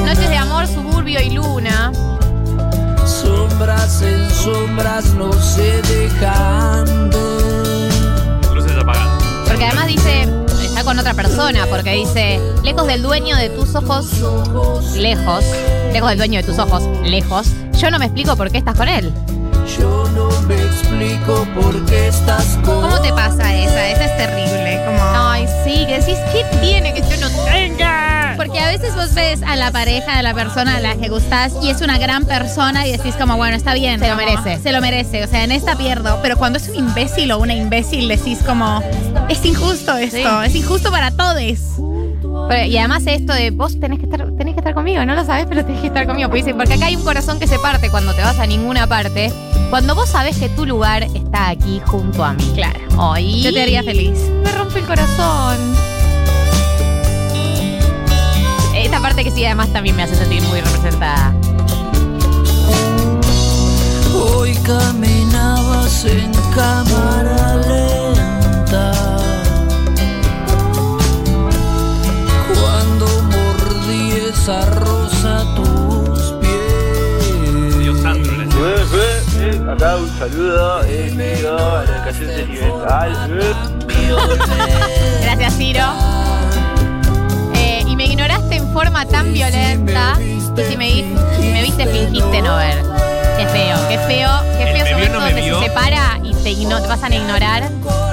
Noches 0.06 0.28
de 0.28 0.36
amor, 0.36 0.66
suburbio 0.66 1.20
y 1.20 1.30
luna. 1.30 1.92
Sombras 3.04 4.02
en 4.02 4.30
sombras 4.30 5.14
no 5.14 5.32
se 5.32 5.82
dejan 5.82 7.10
con 10.98 11.06
otra 11.06 11.14
persona, 11.14 11.64
porque 11.70 11.92
dice, 11.92 12.40
lejos 12.64 12.84
del 12.88 13.02
dueño 13.02 13.36
de 13.36 13.50
tus 13.50 13.72
ojos, 13.76 14.06
lejos, 14.96 15.44
lejos 15.92 16.08
del 16.08 16.18
dueño 16.18 16.40
de 16.40 16.42
tus 16.42 16.58
ojos, 16.58 16.82
lejos, 17.04 17.46
yo 17.78 17.88
no 17.92 18.00
me 18.00 18.06
explico 18.06 18.34
por 18.34 18.50
qué 18.50 18.58
estás 18.58 18.76
con 18.76 18.88
él. 18.88 19.12
Yo 19.78 20.08
no 20.16 20.28
me 20.48 20.56
explico 20.56 21.46
por 21.54 21.84
qué 21.86 22.08
estás 22.08 22.58
con 22.64 22.82
¿Cómo 22.82 23.00
te 23.00 23.12
pasa 23.12 23.54
esa? 23.54 23.88
Esa 23.90 24.04
es 24.06 24.16
terrible. 24.16 24.82
Como... 24.86 24.98
Ay, 25.00 25.46
sí, 25.62 25.86
que 25.86 26.00
decís, 26.00 26.18
¿qué 26.32 26.44
tiene 26.60 26.92
que 26.92 27.02
yo 27.02 27.16
no 27.20 27.28
tenga? 27.44 27.97
Porque 28.38 28.58
a 28.60 28.68
veces 28.68 28.94
vos 28.94 29.12
ves 29.14 29.42
a 29.42 29.56
la 29.56 29.70
pareja 29.70 30.16
de 30.16 30.22
la 30.22 30.32
persona 30.32 30.76
a 30.76 30.80
la 30.80 30.96
que 30.96 31.08
gustás 31.10 31.52
y 31.62 31.68
es 31.68 31.82
una 31.82 31.98
gran 31.98 32.24
persona 32.24 32.86
y 32.86 32.92
decís 32.92 33.14
como, 33.16 33.36
bueno, 33.36 33.56
está 33.56 33.74
bien. 33.74 34.00
Se 34.00 34.08
lo 34.08 34.16
merece. 34.16 34.58
Se 34.62 34.72
lo 34.72 34.80
merece. 34.80 35.24
O 35.24 35.26
sea, 35.26 35.44
en 35.44 35.52
esta 35.52 35.76
pierdo. 35.76 36.18
Pero 36.22 36.38
cuando 36.38 36.58
es 36.58 36.68
un 36.70 36.76
imbécil 36.76 37.30
o 37.32 37.38
una 37.38 37.54
imbécil 37.54 38.08
decís 38.08 38.38
como, 38.46 38.80
es 39.28 39.44
injusto 39.44 39.96
esto. 39.96 40.42
Es 40.42 40.54
injusto 40.54 40.90
para 40.90 41.10
todos. 41.10 41.38
Pero- 42.48 42.64
y 42.66 42.78
además 42.78 43.02
esto 43.06 43.32
de 43.34 43.50
vos 43.50 43.78
tenés 43.78 43.98
que 43.98 44.04
estar, 44.06 44.26
tenés 44.38 44.54
que 44.54 44.60
estar 44.60 44.72
conmigo, 44.72 45.04
no 45.04 45.14
lo 45.14 45.24
sabes, 45.24 45.44
pero 45.48 45.64
tenés 45.66 45.80
que 45.82 45.88
estar 45.88 46.06
conmigo. 46.06 46.30
Porque, 46.30 46.54
porque 46.54 46.74
acá 46.74 46.86
hay 46.86 46.96
un 46.96 47.02
corazón 47.04 47.38
que 47.38 47.46
se 47.46 47.58
parte 47.58 47.90
cuando 47.90 48.14
te 48.14 48.22
vas 48.22 48.38
a 48.38 48.46
ninguna 48.46 48.86
parte. 48.86 49.30
Cuando 49.70 49.94
vos 49.94 50.08
sabés 50.08 50.38
que 50.38 50.48
tu 50.48 50.64
lugar 50.64 51.02
está 51.02 51.50
aquí 51.50 51.82
junto 51.84 52.24
a 52.24 52.32
mí. 52.32 52.52
Claro. 52.54 52.78
Ay, 52.98 53.42
Yo 53.42 53.52
te 53.52 53.62
haría 53.62 53.82
feliz. 53.82 54.18
Me 54.44 54.50
rompe 54.52 54.78
el 54.78 54.86
corazón. 54.86 55.58
Esta 58.88 59.02
parte 59.02 59.22
que 59.22 59.30
sí, 59.30 59.44
además 59.44 59.70
también 59.70 59.94
me 59.96 60.02
hace 60.02 60.14
sentir 60.14 60.42
muy 60.44 60.62
representada. 60.62 61.34
Hoy 64.14 64.54
caminabas 64.64 66.06
en 66.06 66.32
cámara 66.54 67.56
lenta. 67.56 68.92
Cuando 72.58 73.06
mordí 73.24 74.12
esa 74.30 74.64
rosa 74.70 75.40
a 75.40 75.54
tus 75.54 76.32
pies. 76.40 77.78
Dios 77.78 78.02
la 78.02 79.18
escena. 79.18 79.72
Acá 79.74 79.96
un 79.98 80.18
saludo, 80.18 80.82
eh, 80.84 81.10
Ciro, 81.36 81.58
a 81.58 81.84
la 81.84 81.94
educación 81.94 82.30
sentimental. 82.30 83.12
Gracias, 85.20 85.56
Ciro. 85.58 85.97
Forma 88.90 89.06
tan 89.06 89.32
violenta. 89.32 90.14
Y 90.20 90.40
si 90.70 90.76
me, 90.76 90.90
si 91.36 91.52
me 91.52 91.62
viste, 91.62 91.86
fingiste 91.86 92.42
no 92.42 92.56
ver. 92.56 92.78
Qué 93.38 93.46
feo, 93.46 93.76
qué 93.88 93.98
feo, 93.98 94.30
qué 94.58 94.64
feo 94.72 94.84
ese 94.84 94.94
momento 94.94 95.18
no 95.18 95.24
me 95.24 95.32
donde 95.32 95.42
vio. 95.42 95.60
se 95.60 95.66
separa 95.68 96.18
y 96.24 96.34
te, 96.34 96.50
igno- 96.50 96.80
te 96.82 96.88
pasan 96.88 97.12
a 97.12 97.16
ignorar. 97.16 97.70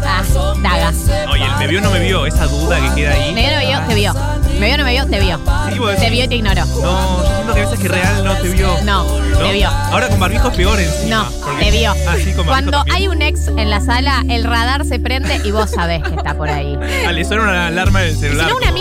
Ah, 0.08 0.22
dagas. 0.62 0.96
Oye, 1.32 1.44
el 1.46 1.56
me 1.58 1.68
vio 1.68 1.82
no 1.82 1.90
me 1.90 2.00
vio, 2.00 2.26
esa 2.28 2.46
duda 2.46 2.80
que 2.80 2.94
queda 3.02 3.14
ahí. 3.14 3.34
Me 3.34 3.42
vio, 3.42 3.52
no 3.52 3.58
me 3.58 3.66
vio, 3.66 3.80
te 3.88 3.96
vio. 3.96 4.14
Me 4.60 4.68
vio, 4.68 4.78
no 4.78 4.84
me 4.86 4.92
vio, 4.92 5.06
te 5.08 5.20
vio. 5.20 5.40
Sí, 5.74 5.80
vos 5.80 5.90
Te 5.96 5.96
decís, 5.96 6.12
vio 6.12 6.24
y 6.26 6.28
te 6.28 6.36
ignoró. 6.36 6.66
No, 6.66 7.24
yo 7.24 7.26
siento 7.36 7.54
que 7.56 7.60
a 7.62 7.66
veces 7.66 7.80
que 7.80 7.88
real 7.90 8.24
no 8.24 8.36
te 8.36 8.48
vio. 8.50 8.78
No, 8.84 9.04
te 9.04 9.52
vio. 9.52 9.68
Ahora 9.68 10.08
con 10.10 10.20
barbijo 10.20 10.48
es 10.50 10.56
peor 10.56 10.80
encima. 10.80 11.28
No, 11.42 11.58
te 11.60 11.72
vio. 11.72 11.92
Ah, 12.08 12.16
sí, 12.16 12.32
con 12.34 12.46
barbijo 12.46 12.46
Cuando 12.46 12.72
también. 12.72 12.96
hay 12.96 13.08
un 13.08 13.22
ex 13.24 13.48
en 13.48 13.70
la 13.72 13.82
sala, 13.82 14.24
el 14.30 14.44
radar 14.44 14.86
se 14.86 15.00
prende 15.00 15.42
y 15.44 15.52
vos 15.52 15.72
sabés 15.72 16.04
que 16.04 16.14
está 16.16 16.36
por 16.36 16.50
ahí. 16.50 16.78
Ah, 17.08 17.12
le 17.12 17.26
suena 17.26 17.44
una 17.44 17.68
alarma 17.68 18.02
del 18.02 18.14
Si 18.14 18.22
celular. 18.22 18.50
no, 18.50 18.58
una 18.58 18.72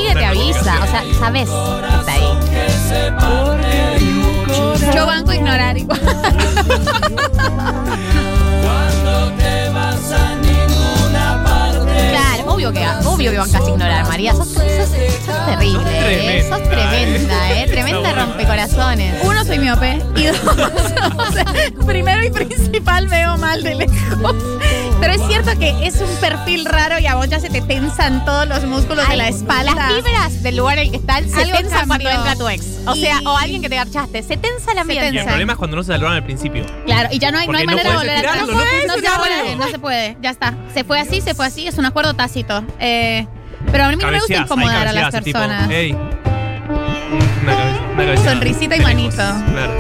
O 0.65 0.87
sea, 0.87 1.05
sabés 1.19 1.51
que 1.51 1.99
está 2.01 2.13
ahí. 2.13 2.25
Yo 4.95 5.05
banco 5.07 5.31
a 5.31 5.37
ignorar 5.37 5.77
igual. 5.77 6.01
obvio 12.67 12.73
que, 13.01 13.07
obvio 13.07 13.31
que 13.33 13.39
bancas 13.39 13.63
a 13.67 13.71
ignorar, 13.71 14.07
María. 14.09 14.33
Sos, 14.33 14.49
sos- 14.49 14.65
sos 14.65 15.47
terrible, 15.47 15.79
Sos 15.79 16.09
¿eh? 16.09 16.47
Sos 16.49 16.63
tremenda, 16.63 16.71
tremenda, 16.71 17.53
¿eh? 17.53 17.63
¿eh? 17.63 17.67
Tremenda 17.69 18.13
rompecorazones. 18.15 19.15
Uno, 19.25 19.45
soy 19.45 19.59
miope. 19.59 20.03
Y 20.17 20.25
dos, 20.25 20.39
o 21.29 21.33
sea, 21.33 21.45
primero 21.87 22.23
y 22.25 22.31
principal 22.31 23.09
veo 23.09 23.37
mal 23.39 23.63
de 23.63 23.75
lejos. 23.75 24.35
Pero 25.01 25.13
es 25.13 25.21
cierto 25.27 25.59
que 25.59 25.87
es 25.87 26.01
un 26.01 26.15
perfil 26.17 26.65
raro 26.65 26.99
y 26.99 27.07
a 27.07 27.15
vos 27.17 27.29
ya 27.29 27.39
se 27.41 27.51
te 27.51 27.61
tensan 27.61 28.25
todos 28.25 28.47
los 28.49 28.65
músculos 28.65 29.07
de 29.09 29.17
la 29.17 29.29
espalda. 29.29 29.75
Las 29.75 29.93
fibras 29.95 30.43
del 30.43 30.57
lugar 30.57 30.79
en 30.79 30.85
el 30.87 30.91
que 30.93 30.97
están 30.99 31.29
se 31.29 31.43
Algo 31.43 31.59
tensan 31.59 31.87
cuando 31.89 32.09
entra 32.11 32.37
tu 32.37 32.49
ex. 32.49 32.65
O 32.87 32.95
sea, 32.95 33.19
Y- 33.21 33.27
o 33.27 33.37
alguien 33.37 33.61
que 33.63 33.69
te 33.69 33.77
garchaste. 33.77 34.23
Se 34.23 34.37
tensa 34.37 34.73
el 34.73 34.79
ambiente. 34.79 35.11
Y 35.15 35.19
el 35.19 35.25
problema 35.27 35.53
es 35.53 35.59
cuando 35.59 35.77
no 35.77 35.83
se 35.83 35.93
saludan 35.93 36.15
al 36.15 36.25
principio. 36.25 36.65
Claro, 36.87 37.09
y 37.13 37.19
ya 37.19 37.31
no 37.31 37.39
hay, 37.39 37.47
no 37.49 37.59
hay 37.59 37.67
manera 37.67 37.91
de 37.91 37.97
volver 37.97 38.17
atrás. 38.17 38.37
estirarlo, 38.37 38.55
No, 38.55 38.65
no 38.87 38.95
se 38.95 39.19
puede, 39.19 39.57
no 39.57 39.69
se 39.69 39.79
puede. 39.79 40.17
Ya 40.23 40.31
está. 40.31 40.55
Se 40.73 40.85
fue 40.85 41.01
así, 41.01 41.21
se 41.21 41.35
fue 41.35 41.47
así. 41.47 41.67
Es 41.67 41.77
un 41.79 41.87
acuerdo 41.87 42.15
tácito. 42.15 42.54
Eh, 42.79 43.27
pero 43.73 43.85
a 43.85 43.89
mí 43.89 43.97
no 43.97 44.09
me 44.11 44.19
gusta 44.19 44.37
incomodar 44.37 44.89
a 44.89 44.93
las 44.93 45.11
tipo, 45.23 45.39
personas. 45.39 45.71
"Ey". 45.71 45.93
Una 45.93 47.57
cabeza, 47.57 47.81
una 47.93 48.05
cabeza. 48.05 48.31
Sonrisita 48.31 48.77
y 48.77 48.81
manito. 48.81 49.17
Claro. 49.17 49.73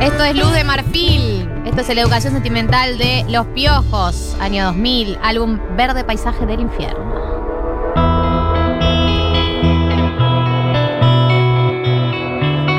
Esto 0.00 0.24
es 0.24 0.36
Luz 0.36 0.52
de 0.52 0.64
Marfil. 0.64 1.48
Esto 1.64 1.80
es 1.82 1.94
la 1.94 2.00
educación 2.02 2.32
sentimental 2.32 2.98
de 2.98 3.24
Los 3.28 3.46
Piojos, 3.48 4.36
año 4.40 4.64
2000, 4.66 5.16
álbum 5.22 5.58
Verde 5.76 6.02
Paisaje 6.04 6.44
del 6.44 6.60
Infierno. 6.60 7.12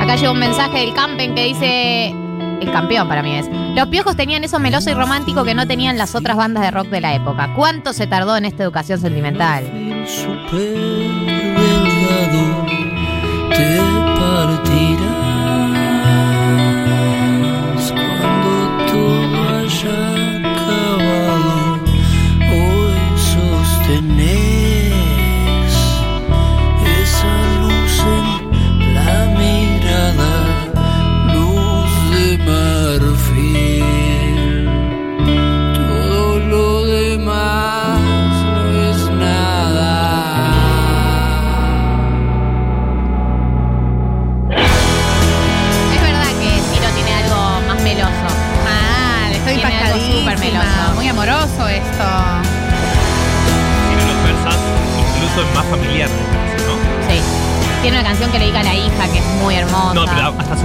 Acá 0.01 0.15
llega 0.17 0.31
un 0.31 0.39
mensaje 0.39 0.79
del 0.79 0.93
Campen 0.93 1.33
que 1.33 1.45
dice, 1.45 2.13
el 2.63 2.71
campeón 2.71 3.07
para 3.07 3.21
mí 3.21 3.35
es, 3.35 3.47
los 3.75 3.87
Piojos 3.87 4.15
tenían 4.15 4.43
eso 4.43 4.59
meloso 4.59 4.89
y 4.89 4.93
romántico 4.93 5.43
que 5.43 5.53
no 5.53 5.67
tenían 5.67 5.97
las 5.97 6.15
otras 6.15 6.37
bandas 6.37 6.63
de 6.63 6.71
rock 6.71 6.87
de 6.87 7.01
la 7.01 7.13
época. 7.13 7.53
¿Cuánto 7.55 7.93
se 7.93 8.07
tardó 8.07 8.35
en 8.35 8.45
esta 8.45 8.63
educación 8.63 8.99
sentimental? 8.99 9.63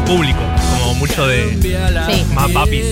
público, 0.09 0.41
como 0.71 0.95
mucho 0.95 1.27
de 1.27 1.55
más 2.35 2.51
papis. 2.51 2.85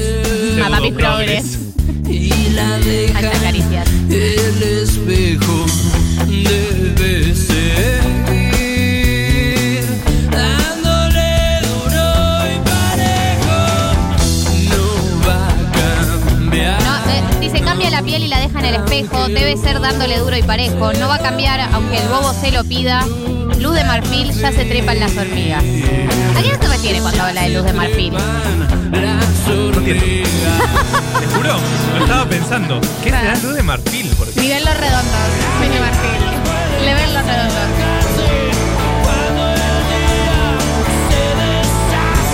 Más 0.59 0.71
papis 0.71 0.93
progres. 0.93 1.59
Y 2.05 2.51
la 2.51 2.77
deja. 2.77 3.21
El 3.21 4.85
espejo 4.85 5.65
debe 6.95 7.35
seguir 7.35 7.91
dándole 10.31 11.61
duro 11.63 12.05
y 12.53 12.59
parejo. 12.69 13.57
No 14.69 15.27
va 15.27 15.49
a 15.49 16.29
cambiar. 16.29 16.83
No, 16.83 16.93
eh, 17.11 17.23
dice 17.41 17.61
cambia 17.63 17.91
la 17.91 18.03
piel 18.03 18.25
y 18.25 18.29
la 18.29 18.41
deja 18.41 18.59
en 18.59 18.65
el 18.67 18.75
espejo. 18.75 19.29
Debe 19.29 19.57
ser 19.57 19.81
dándole 19.81 20.19
duro 20.19 20.37
y 20.37 20.43
parejo. 20.43 20.93
No 20.93 21.09
va 21.09 21.15
a 21.15 21.21
cambiar 21.21 21.61
aunque 21.73 21.97
el 21.97 22.09
bobo 22.09 22.35
se 22.35 22.53
lo 22.53 22.63
pida. 22.65 23.07
Luz 23.59 23.75
de 23.75 23.85
marfil 23.85 24.33
ya 24.33 24.53
se 24.53 24.67
trepan 24.67 25.01
las 25.01 25.17
hormigas 25.17 25.65
refiere 26.87 27.03
cuando 27.03 27.23
habla 27.25 27.43
de 27.43 27.49
luz 27.49 27.65
de 27.65 27.73
marfil? 27.73 28.13
No 28.13 28.21
entiendo. 29.79 30.29
Te 31.21 31.27
juro, 31.27 31.57
lo 31.99 32.05
estaba 32.05 32.29
pensando. 32.29 32.81
¿Qué 33.03 33.11
será 33.11 33.35
luz 33.43 33.55
de 33.55 33.63
marfil? 33.65 34.09
Porque 34.17 34.41
Nivel 34.41 34.65
los 34.65 34.77
redondos, 34.77 35.29
mini 35.61 35.79
marfil. 35.81 36.85
Le 36.85 36.95
ven 36.95 37.15
los 37.15 37.27
redondos. 37.27 37.67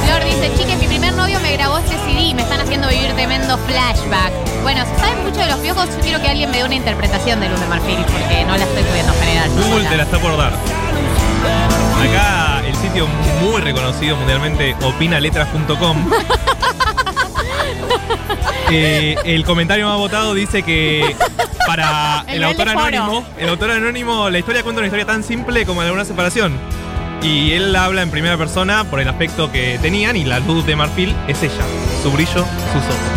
Flor 0.04 0.24
dice, 0.24 0.52
chiques, 0.58 0.78
mi 0.78 0.86
primer 0.86 1.14
novio 1.14 1.40
me 1.40 1.52
grabó 1.52 1.78
este 1.78 1.96
CD 2.04 2.20
y 2.20 2.34
me 2.34 2.42
están 2.42 2.60
haciendo 2.60 2.88
vivir 2.88 3.10
tremendo 3.14 3.56
flashback. 3.56 4.32
Bueno, 4.62 4.84
si 4.84 5.00
saben 5.00 5.22
mucho 5.24 5.40
de 5.40 5.46
los 5.46 5.60
piojos, 5.60 5.88
yo 5.88 6.00
quiero 6.02 6.20
que 6.20 6.28
alguien 6.28 6.50
me 6.50 6.58
dé 6.58 6.64
una 6.64 6.74
interpretación 6.74 7.40
de 7.40 7.48
Luz 7.48 7.58
de 7.58 7.66
Marfil, 7.68 7.96
porque 7.96 8.44
no 8.44 8.58
la 8.58 8.64
estoy 8.64 8.82
pudiendo 8.82 9.14
generar. 9.14 9.48
Google 9.48 9.78
sola. 9.78 9.88
te 9.88 9.96
la 9.96 10.02
está 10.02 10.18
por 10.18 10.36
dar. 10.36 10.52
Acá 12.02 12.51
el 12.72 12.78
sitio 12.78 13.06
muy 13.40 13.60
reconocido 13.60 14.16
mundialmente, 14.16 14.74
opinaletras.com. 14.82 16.10
Eh, 18.74 19.16
el 19.24 19.44
comentario 19.44 19.86
más 19.86 19.98
votado 19.98 20.32
dice 20.32 20.62
que 20.62 21.14
para 21.66 22.24
El 22.28 22.36
el, 22.36 22.44
autor 22.44 22.70
anónimo, 22.70 23.22
el 23.38 23.50
autor 23.50 23.70
anónimo, 23.70 24.30
la 24.30 24.38
historia 24.38 24.62
cuenta 24.62 24.78
una 24.78 24.86
historia 24.86 25.04
tan 25.04 25.22
simple 25.22 25.66
como 25.66 25.82
la 25.82 25.88
de 25.88 25.92
una 25.92 26.06
separación. 26.06 26.58
Y 27.22 27.52
él 27.52 27.76
habla 27.76 28.00
en 28.00 28.10
primera 28.10 28.38
persona 28.38 28.84
por 28.84 29.00
el 29.00 29.08
aspecto 29.08 29.52
que 29.52 29.78
tenían 29.82 30.16
y 30.16 30.24
la 30.24 30.38
luz 30.38 30.64
de 30.64 30.74
marfil 30.74 31.14
es 31.28 31.42
ella, 31.42 31.64
su 32.02 32.10
brillo, 32.12 32.32
sus 32.32 32.82
ojos. 32.82 33.12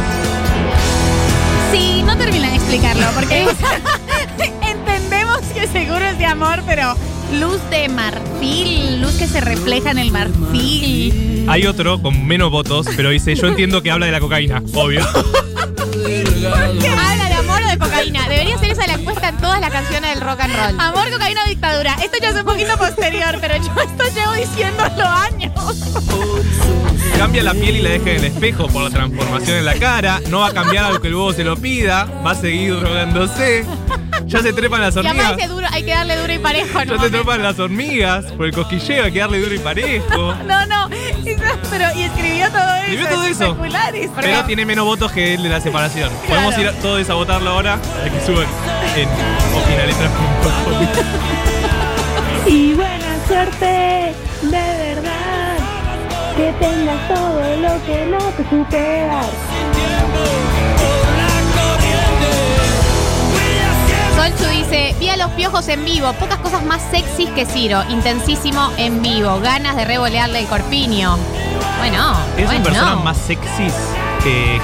Sí, 1.71 2.03
no 2.03 2.17
terminan 2.17 2.49
de 2.49 2.57
explicarlo, 2.57 3.05
porque 3.15 3.47
entendemos 4.61 5.39
que 5.53 5.67
seguro 5.67 6.03
es 6.03 6.17
de 6.17 6.25
amor, 6.25 6.63
pero 6.67 6.95
luz 7.33 7.59
de 7.69 7.89
marfil, 7.89 9.01
luz 9.01 9.13
que 9.17 9.27
se 9.27 9.41
refleja 9.41 9.91
en 9.91 9.97
el 9.97 10.11
marfil. 10.11 11.45
Hay 11.47 11.65
otro 11.65 12.01
con 12.01 12.25
menos 12.25 12.51
votos, 12.51 12.87
pero 12.95 13.09
dice, 13.09 13.35
yo 13.35 13.47
entiendo 13.47 13.81
que 13.81 13.91
habla 13.91 14.05
de 14.05 14.11
la 14.11 14.19
cocaína, 14.19 14.61
obvio. 14.73 15.05
Habla 16.05 17.29
de 17.29 17.33
amor 17.33 17.61
o 17.63 17.67
de 17.67 17.77
cocaína. 17.77 18.27
Debería 18.29 18.57
ser 18.59 18.71
esa 18.71 18.85
la 18.85 18.93
encuesta 18.93 19.29
en 19.29 19.37
todas 19.37 19.59
las 19.59 19.71
canciones 19.71 20.13
del 20.13 20.21
rock 20.21 20.39
and 20.41 20.55
roll. 20.55 20.79
Amor, 20.79 21.11
cocaína, 21.11 21.45
dictadura. 21.45 21.95
Esto 22.03 22.17
ya 22.21 22.29
es 22.29 22.35
un 22.35 22.45
poquito 22.45 22.77
posterior, 22.77 23.37
pero 23.41 23.55
yo 23.57 23.71
esto 23.81 24.03
llevo 24.13 24.33
diciéndolo 24.33 25.05
años. 25.05 25.51
Cambia 27.17 27.43
la 27.43 27.53
piel 27.53 27.77
y 27.77 27.81
la 27.81 27.89
deja 27.91 28.11
en 28.11 28.17
el 28.17 28.25
espejo 28.25 28.67
por 28.67 28.83
la 28.83 28.89
transformación 28.89 29.57
en 29.57 29.65
la 29.65 29.75
cara. 29.75 30.21
No 30.29 30.39
va 30.39 30.47
a 30.47 30.53
cambiar 30.53 30.85
algo 30.85 30.99
que 30.99 31.07
el 31.07 31.15
huevo 31.15 31.33
se 31.33 31.43
lo 31.43 31.55
pida. 31.55 32.05
Va 32.25 32.31
a 32.31 32.35
seguir 32.35 32.75
drogándose. 32.79 33.65
Ya 34.27 34.41
se 34.41 34.51
trepan 34.53 34.81
las 34.81 34.95
Y 34.95 34.99
hormigas. 34.99 35.49
duro, 35.49 35.67
hay 35.71 35.83
que 35.83 35.91
darle 35.91 36.17
duro 36.17 36.33
y 36.33 36.39
parejo, 36.39 36.83
Ya 36.83 36.99
se 36.99 37.09
trepan 37.09 37.43
las 37.43 37.59
hormigas. 37.59 38.25
Por 38.33 38.47
el 38.47 38.53
cosquilleo 38.53 39.05
hay 39.05 39.11
que 39.11 39.19
darle 39.19 39.39
duro 39.39 39.53
y 39.55 39.59
parejo. 39.59 40.33
No, 40.45 40.65
no, 40.65 40.87
eso- 40.89 41.43
pero 41.69 41.85
y 41.95 42.03
escribió 42.03 42.47
todo 42.49 42.73
eso. 42.75 42.83
Escribió 42.83 43.07
todo 43.09 43.25
eso. 43.25 43.57
Pero 44.21 44.43
tiene 44.45 44.65
menos 44.65 44.85
votos 44.85 45.11
que 45.11 45.35
el 45.35 45.43
de 45.43 45.49
la 45.49 45.61
separación. 45.61 46.09
Podemos 46.27 46.57
ir 46.57 46.67
a- 46.67 46.73
todos 46.73 47.07
a 47.09 47.13
votarlo 47.13 47.49
ahora. 47.51 47.77
Para 47.97 48.11
que 48.11 48.25
suban 48.25 48.47
en 48.95 49.07
opinaletras.com. 49.61 50.87
Y 52.47 52.73
buena 52.73 53.27
suerte, 53.27 54.13
de 54.41 54.49
verdad. 54.51 55.57
Que 56.35 56.51
tengas 56.59 57.07
todo 57.07 57.55
lo 57.57 57.85
que 57.85 58.05
no 58.07 58.17
te 58.17 58.43
supe 58.49 59.07
Solchu 64.15 64.45
dice, 64.49 64.95
vi 64.99 65.09
a 65.09 65.17
los 65.17 65.29
piojos 65.31 65.67
en 65.67 65.83
vivo, 65.83 66.11
pocas 66.13 66.37
cosas 66.39 66.63
más 66.63 66.81
sexys 66.89 67.29
que 67.31 67.45
Ciro, 67.45 67.83
intensísimo 67.89 68.71
en 68.77 69.01
vivo, 69.01 69.39
ganas 69.41 69.75
de 69.75 69.85
revolearle 69.85 70.39
el 70.39 70.47
corpiño. 70.47 71.17
Bueno, 71.79 72.13
Es 72.37 72.45
bueno. 72.45 72.53
son 72.53 72.63
personas 72.63 73.03
más 73.03 73.17
sexys 73.17 73.73
que. 74.23 74.55
En 74.55 74.61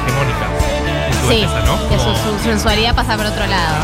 su 1.22 1.28
Sí, 1.30 1.46
que 1.90 2.00
su 2.00 2.44
sensualidad 2.44 2.96
pasa 2.96 3.16
por 3.18 3.26
otro 3.26 3.46
lado. 3.46 3.76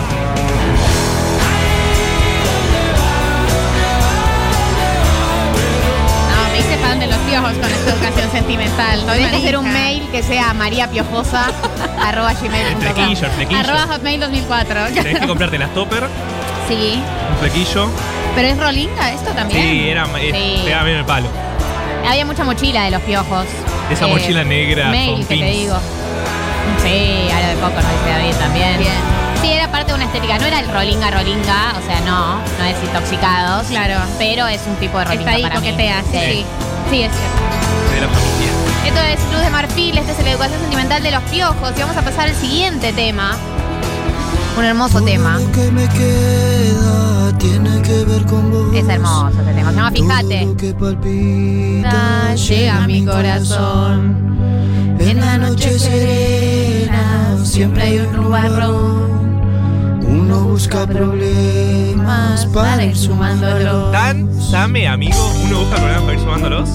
De 6.77 7.05
los 7.07 7.17
piojos 7.19 7.51
con 7.53 7.69
esta 7.69 7.91
educación 7.91 8.31
sentimental. 8.31 8.99
Tendrías 9.05 9.29
que 9.31 9.37
hacer 9.37 9.57
un 9.57 9.71
mail 9.71 10.07
que 10.11 10.23
sea 10.23 10.53
mariapiojosa 10.53 11.45
arroba 12.03 12.31
El 12.31 12.37
gmail.com. 12.37 12.81
flequillo, 12.81 13.25
el 13.27 13.31
flequillo. 13.33 13.59
Arroba 13.59 13.87
hotmail 13.87 14.19
2004. 14.21 14.85
Tenés 14.93 15.19
que 15.19 15.27
comprarte 15.27 15.57
las 15.59 15.73
topper, 15.73 16.07
Sí, 16.67 17.01
un 17.31 17.37
flequillo. 17.37 17.89
Pero 18.35 18.47
es 18.47 18.57
rolinga 18.57 19.11
esto 19.11 19.31
también. 19.31 19.61
Sí, 19.61 19.89
era, 19.89 20.05
Sí. 20.05 20.61
pegaba 20.65 20.83
bien 20.85 20.97
el 20.97 21.05
palo. 21.05 21.27
había 22.07 22.25
mucha 22.25 22.43
mochila 22.43 22.83
de 22.83 22.91
los 22.91 23.01
piojos. 23.03 23.45
Esa 23.91 24.05
Eh, 24.07 24.11
mochila 24.13 24.43
negra 24.43 24.89
Mail, 24.89 25.11
con 25.11 25.19
que 25.21 25.25
te 25.27 25.33
pins. 25.45 25.57
digo. 25.57 25.77
Sí, 26.83 27.27
ahora 27.33 27.47
de 27.49 27.55
poco 27.57 27.75
nos 27.75 27.91
dice 27.91 28.09
David 28.09 28.35
también. 28.39 28.77
Bien. 28.79 28.93
Sí, 29.41 29.51
era 29.51 29.69
parte 29.71 29.91
de 29.91 29.95
una 29.95 30.05
estética. 30.05 30.39
No 30.39 30.45
era 30.47 30.59
el 30.59 30.67
rolinga, 30.69 31.11
rolinga. 31.11 31.73
O 31.81 31.85
sea, 31.85 31.99
no, 32.05 32.37
no 32.37 32.65
es 32.65 32.75
intoxicados. 32.83 33.67
Claro. 33.67 33.95
Pero 34.17 34.47
es 34.47 34.61
un 34.67 34.75
tipo 34.77 34.97
de 34.97 35.05
rolinga 35.05 35.31
Está 35.31 35.35
ahí, 35.35 35.41
para 35.43 35.59
mí. 35.59 35.67
coquetea, 35.71 36.01
sí, 36.11 36.19
sí. 36.19 36.45
Sí, 36.89 37.01
es 37.03 37.11
cierto. 37.11 37.93
de 37.93 38.01
la 38.01 38.07
familia. 38.07 38.51
Esto 38.85 39.01
es 39.01 39.33
Luz 39.33 39.41
de 39.41 39.49
Marfil, 39.49 39.97
este 39.97 40.11
es 40.11 40.23
la 40.23 40.31
educación 40.31 40.59
sentimental 40.61 41.03
de 41.03 41.11
los 41.11 41.23
piojos. 41.23 41.73
Y 41.75 41.79
vamos 41.81 41.97
a 41.97 42.01
pasar 42.01 42.29
al 42.29 42.35
siguiente 42.35 42.93
tema. 42.93 43.35
Un 44.57 44.63
hermoso 44.63 45.01
tema. 45.01 45.37
Lo 45.37 45.51
que 45.51 45.71
me 45.71 45.87
queda 45.89 47.37
tiene 47.37 47.81
que 47.81 48.05
ver 48.05 48.25
con 48.25 48.51
vos. 48.51 48.73
Es 48.73 48.87
hermoso 48.87 49.39
este 49.39 49.53
tema. 49.53 49.69
Se 49.71 49.75
llama 49.75 49.91
Fíjate. 49.91 50.39
Todo 50.39 50.51
lo 50.51 50.57
que 50.57 50.73
palpita 50.73 52.35
Llega 52.35 52.83
a 52.83 52.87
mi 52.87 53.05
corazón. 53.05 54.37
En 54.99 55.19
la 55.19 55.37
noche 55.37 55.77
serena 55.77 57.37
siempre 57.43 57.83
hay 57.83 57.99
un 57.99 58.15
nubarrón. 58.15 59.16
Uno 60.37 60.49
busca 60.49 60.85
problemas 60.85 62.45
para 62.53 62.85
ir 62.85 62.95
sumándolo. 62.95 63.89
Tan, 63.89 64.31
Same, 64.39 64.87
amigo, 64.87 65.17
uno 65.45 65.61
busca 65.61 65.77
problemas 65.77 66.03
para 66.03 66.13
ir 66.13 66.19
sumándolos. 66.19 66.69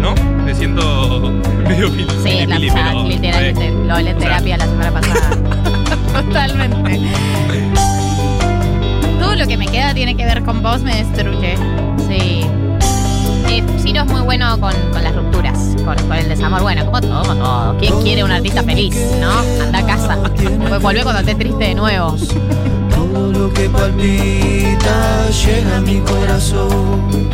¿No? 0.00 0.14
Me 0.44 0.52
siento 0.52 1.20
medio 1.68 1.88
pili. 1.92 2.08
Sí, 2.24 2.46
la 2.46 2.56
eh, 2.56 3.74
Lo 3.86 3.94
hablé 3.94 4.10
en 4.10 4.18
terapia 4.18 4.56
la 4.56 4.64
semana 4.64 4.90
pasada. 4.90 5.30
Totalmente. 6.24 7.00
Todo 9.20 9.36
lo 9.36 9.46
que 9.46 9.56
me 9.56 9.68
queda 9.68 9.94
tiene 9.94 10.16
que 10.16 10.24
ver 10.24 10.42
con 10.42 10.60
vos 10.60 10.82
me 10.82 10.96
destruye. 10.96 11.56
Sí. 12.08 12.44
Eh, 13.48 13.64
Ciro 13.78 14.02
es 14.02 14.10
muy 14.10 14.22
bueno 14.22 14.58
con, 14.58 14.74
con 14.92 15.04
las 15.04 15.14
rupturas, 15.14 15.69
con, 15.84 15.96
con 15.96 16.12
el 16.16 16.28
desamor. 16.28 16.62
Bueno, 16.62 16.84
como 16.86 17.00
todo, 17.00 17.22
como 17.22 17.34
todo. 17.36 17.76
¿Quién 17.78 18.00
quiere 18.02 18.24
un 18.24 18.30
artista 18.30 18.62
feliz, 18.62 18.94
no? 19.20 19.30
Anda 19.62 19.78
a 19.78 19.86
casa. 19.86 20.18
Pues 20.68 20.82
volvé 20.82 21.02
cuando 21.02 21.20
estés 21.20 21.38
triste 21.38 21.64
de 21.64 21.74
nuevo. 21.74 22.16
Todo 22.90 23.32
lo 23.32 23.52
que 23.52 23.68
palpita 23.68 25.28
llega 25.30 25.76
a 25.76 25.80
mi 25.80 26.00
corazón. 26.00 27.30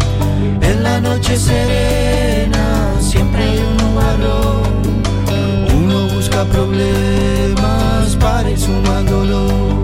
En 0.61 0.83
la 0.83 1.01
noche 1.01 1.37
serena 1.37 2.95
siempre 3.01 3.43
hay 3.43 3.59
un 3.59 3.77
nubarrón. 3.77 4.63
Uno 5.77 6.07
busca 6.15 6.45
problemas 6.45 8.17
para 8.19 8.51
ir 8.51 8.59
sumándolos. 8.59 9.53
En 9.53 9.76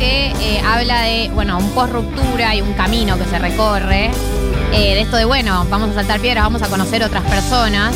que 0.00 0.32
eh, 0.40 0.62
habla 0.66 1.02
de, 1.02 1.30
bueno, 1.34 1.58
un 1.58 1.70
post 1.72 1.92
ruptura 1.92 2.54
y 2.56 2.62
un 2.62 2.72
camino 2.72 3.18
que 3.18 3.24
se 3.26 3.38
recorre. 3.38 4.10
Eh, 4.72 4.94
de 4.94 5.00
esto 5.02 5.16
de, 5.16 5.26
bueno, 5.26 5.66
vamos 5.68 5.90
a 5.90 5.94
saltar 5.94 6.20
piedras, 6.20 6.44
vamos 6.44 6.62
a 6.62 6.68
conocer 6.68 7.04
otras 7.04 7.22
personas. 7.24 7.94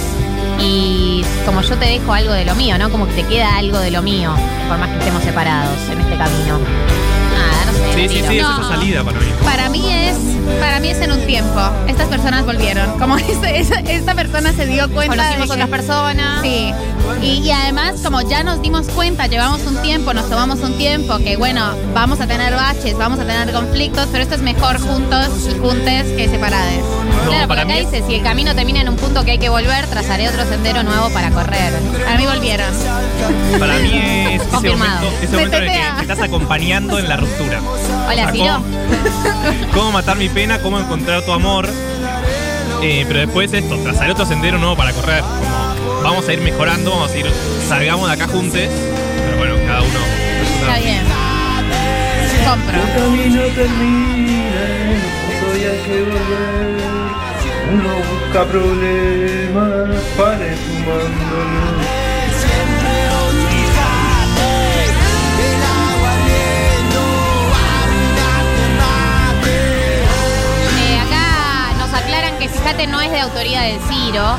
Y 0.60 1.24
como 1.46 1.62
yo 1.62 1.76
te 1.76 1.86
dejo 1.86 2.12
algo 2.12 2.32
de 2.32 2.44
lo 2.44 2.54
mío, 2.54 2.78
¿no? 2.78 2.90
Como 2.90 3.06
que 3.06 3.14
te 3.14 3.24
queda 3.24 3.56
algo 3.56 3.78
de 3.78 3.90
lo 3.90 4.02
mío, 4.02 4.34
por 4.68 4.78
más 4.78 4.90
que 4.90 4.98
estemos 4.98 5.22
separados 5.22 5.78
en 5.90 6.00
este 6.00 6.16
camino. 6.16 6.58
Nada, 7.34 7.64
no 7.66 7.72
sé. 7.72 7.94
Sí, 7.94 8.08
sí, 8.08 8.14
tiro. 8.16 8.28
sí, 8.30 8.36
es 8.38 8.42
No. 8.42 8.58
esa 8.60 8.68
salida 8.68 9.04
para 9.04 9.18
mí. 9.20 9.26
Para 9.44 9.68
mí 9.68 9.92
es, 9.92 10.16
para 10.60 10.80
mí 10.80 10.88
es 10.88 11.00
en 11.00 11.12
un 11.12 11.20
tiempo. 11.26 11.60
Estas 11.86 12.08
personas 12.08 12.44
volvieron. 12.46 12.98
Como 12.98 13.16
ese- 13.18 13.58
esa- 13.58 13.80
esta 13.80 14.14
persona 14.14 14.52
se 14.52 14.66
dio 14.66 14.88
cuenta 14.90 15.16
Conocimos 15.16 15.48
de 15.48 15.52
otras 15.54 15.68
personas. 15.68 16.42
Sí. 16.42 16.72
Y, 17.22 17.26
y 17.46 17.50
además, 17.52 18.00
como 18.02 18.20
ya 18.22 18.42
nos 18.42 18.60
dimos 18.62 18.88
cuenta, 18.88 19.26
llevamos 19.26 19.60
un 19.66 19.76
tiempo, 19.82 20.12
nos 20.14 20.28
tomamos 20.28 20.60
un 20.60 20.76
tiempo, 20.78 21.18
que 21.18 21.36
bueno, 21.36 21.62
vamos 21.94 22.20
a 22.20 22.26
tener 22.26 22.54
baches, 22.54 22.96
vamos 22.98 23.18
a 23.20 23.24
tener 23.24 23.52
conflictos, 23.52 24.08
pero 24.10 24.22
esto 24.24 24.34
es 24.36 24.42
mejor 24.42 24.78
juntos 24.80 25.28
y 25.54 25.58
juntes 25.58 26.04
que 26.16 26.28
separades. 26.28 26.82
Claro, 27.28 27.48
porque 27.48 27.48
para 27.48 27.62
acá 27.62 27.72
mí 27.74 27.78
es- 27.80 27.90
dice, 27.90 28.04
si 28.06 28.14
el 28.14 28.22
camino 28.22 28.54
termina 28.54 28.80
en 28.80 28.88
un 28.88 28.96
punto 28.96 29.24
que 29.24 29.32
hay 29.32 29.38
que 29.38 29.48
volver, 29.48 29.86
trazaré 29.86 30.28
otro 30.28 30.44
sendero 30.46 30.82
nuevo 30.82 31.10
para 31.10 31.30
correr. 31.30 31.72
A 32.08 32.16
mí 32.16 32.26
volvieron. 32.26 32.72
Para 33.58 33.78
mí 33.78 33.90
es 34.34 34.40
ese 34.42 34.50
Confirmado. 34.50 34.96
momento, 35.04 35.18
ese 35.22 35.32
momento 35.36 35.56
en 35.56 35.62
el 35.64 35.94
que 35.96 36.02
estás 36.02 36.20
acompañando 36.20 36.98
en 36.98 37.08
la 37.08 37.16
ruptura. 37.16 37.60
Hola, 37.60 38.10
O 38.12 38.14
sea, 38.14 38.32
Ciro. 38.32 38.54
¿cómo, 38.54 39.72
cómo 39.74 39.92
matar 39.92 40.16
mi 40.16 40.28
pena, 40.28 40.58
cómo 40.60 40.78
encontrar 40.78 41.22
tu 41.22 41.32
amor. 41.32 41.68
Eh, 42.82 43.04
pero 43.08 43.20
después 43.20 43.52
esto, 43.52 43.76
trazar 43.78 44.10
otro 44.10 44.26
sendero 44.26 44.58
nuevo 44.58 44.76
para 44.76 44.92
correr. 44.92 45.22
Como 45.22 46.02
vamos 46.02 46.28
a 46.28 46.32
ir 46.34 46.40
mejorando, 46.40 46.90
vamos 46.90 47.10
a 47.12 47.16
ir, 47.16 47.26
salgamos 47.68 48.08
de 48.08 48.14
acá 48.14 48.26
juntos. 48.28 48.58
Pero 48.60 49.36
bueno, 49.38 49.54
cada 49.66 49.80
uno. 49.80 49.98
Está 50.60 50.78
bien. 50.80 51.02
Compro. 52.46 52.76
El 52.76 52.92
camino 52.94 53.42
termina, 53.54 54.60
soy 55.40 55.64
hay 55.64 55.78
que 55.86 56.02
volver. 56.02 57.03
Uno 57.72 57.88
busca 57.96 58.44
problemas 58.44 59.96
para. 60.16 60.46
Eh, 70.76 70.98
acá 71.00 71.72
nos 71.78 71.92
aclaran 71.94 72.38
que 72.38 72.48
fíjate 72.48 72.86
no 72.86 73.00
es 73.00 73.10
de 73.10 73.20
autoría 73.20 73.62
del 73.62 73.80
Ciro, 73.80 74.36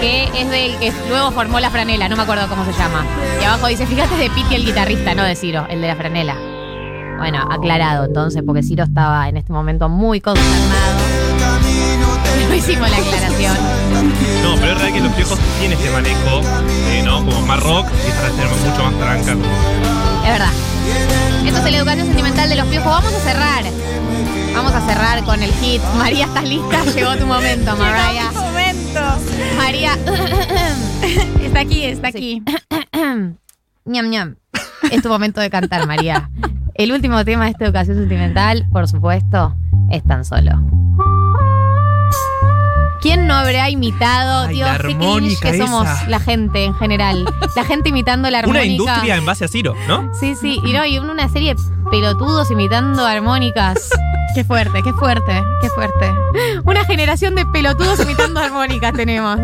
que 0.00 0.24
es 0.24 0.50
del 0.50 0.78
que 0.78 0.92
luego 1.08 1.32
formó 1.32 1.58
la 1.60 1.70
franela, 1.70 2.08
no 2.08 2.16
me 2.16 2.22
acuerdo 2.22 2.48
cómo 2.48 2.64
se 2.64 2.72
llama. 2.72 3.04
Y 3.40 3.44
abajo 3.44 3.66
dice, 3.66 3.86
fíjate 3.86 4.14
es 4.14 4.20
de 4.20 4.30
Piti 4.30 4.54
el 4.54 4.64
guitarrista, 4.64 5.14
no 5.14 5.24
de 5.24 5.34
Ciro, 5.34 5.66
el 5.68 5.80
de 5.80 5.88
la 5.88 5.96
franela. 5.96 6.36
Bueno, 7.18 7.40
aclarado 7.50 8.04
entonces, 8.04 8.42
porque 8.46 8.62
Ciro 8.62 8.84
estaba 8.84 9.28
en 9.28 9.36
este 9.36 9.52
momento 9.52 9.88
muy 9.88 10.20
consternado. 10.20 10.97
No 12.48 12.54
hicimos 12.54 12.90
la 12.90 12.96
aclaración. 12.96 13.56
No, 14.42 14.54
pero 14.56 14.72
es 14.72 14.78
verdad 14.78 14.92
que 14.92 15.00
los 15.00 15.16
viejos 15.16 15.38
tienen 15.58 15.78
este 15.78 15.90
manejo, 15.90 16.40
eh, 16.90 17.02
¿no? 17.04 17.24
Como 17.24 17.40
más 17.42 17.62
rock 17.62 17.86
y 18.04 18.08
esta 18.08 18.28
tener 18.30 18.48
mucho 18.48 18.84
más 18.84 18.98
tranca. 18.98 19.32
Es 19.32 20.32
verdad. 20.32 20.52
Esto 21.46 21.58
es 21.58 21.72
la 21.72 21.78
educación 21.78 22.06
sentimental 22.06 22.48
de 22.48 22.56
los 22.56 22.66
piojos. 22.68 22.90
Vamos 22.90 23.12
a 23.12 23.20
cerrar. 23.20 23.64
Vamos 24.54 24.72
a 24.72 24.80
cerrar 24.86 25.24
con 25.24 25.42
el 25.42 25.52
hit. 25.52 25.82
María, 25.96 26.24
¿estás 26.24 26.44
lista? 26.48 26.84
Llegó 26.94 27.16
tu 27.16 27.26
momento, 27.26 27.76
Mariah. 27.76 28.30
Un 28.30 28.34
momento. 28.34 29.00
María. 29.56 29.92
Está 31.42 31.60
aquí, 31.60 31.84
está 31.84 32.08
aquí. 32.08 32.42
ñam, 33.84 34.10
ñam. 34.10 34.36
Es 34.90 35.02
tu 35.02 35.08
momento 35.08 35.40
de 35.40 35.48
cantar, 35.48 35.86
María. 35.86 36.30
El 36.74 36.92
último 36.92 37.24
tema 37.24 37.44
de 37.44 37.52
esta 37.52 37.64
educación 37.64 37.96
sentimental, 37.96 38.66
por 38.72 38.86
supuesto, 38.86 39.56
es 39.90 40.04
tan 40.04 40.24
solo. 40.24 40.77
¿Quién 43.00 43.26
no 43.26 43.34
habrá 43.34 43.70
imitado, 43.70 44.46
Ay, 44.48 44.56
Dios, 44.56 44.70
qué 44.70 44.78
cringe 44.78 44.96
armónica 44.96 45.50
que 45.52 45.58
somos 45.58 45.86
esa. 45.88 46.08
la 46.08 46.20
gente 46.20 46.64
en 46.64 46.74
general? 46.74 47.24
La 47.54 47.64
gente 47.64 47.88
imitando 47.90 48.28
la 48.30 48.40
armónica. 48.40 48.64
Una 48.64 48.72
industria 48.72 49.16
en 49.16 49.24
base 49.24 49.44
a 49.44 49.48
Ciro, 49.48 49.74
¿no? 49.86 50.10
Sí, 50.18 50.34
sí, 50.34 50.60
y 50.64 50.72
no, 50.72 50.84
y 50.84 50.98
una 50.98 51.28
serie 51.28 51.54
de 51.54 51.60
pelotudos 51.90 52.50
imitando 52.50 53.04
armónicas. 53.06 53.90
Qué 54.34 54.44
fuerte, 54.44 54.82
qué 54.82 54.92
fuerte, 54.92 55.42
qué 55.60 55.68
fuerte. 55.70 56.12
Una 56.64 56.84
generación 56.84 57.34
de 57.34 57.46
pelotudos 57.46 58.00
imitando 58.00 58.40
armónicas 58.40 58.92
tenemos. 58.92 59.38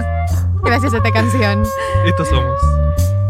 Gracias 0.63 0.95
a 0.95 0.97
esta 0.99 1.11
canción. 1.11 1.63
Estos 2.07 2.29
somos. 2.29 2.59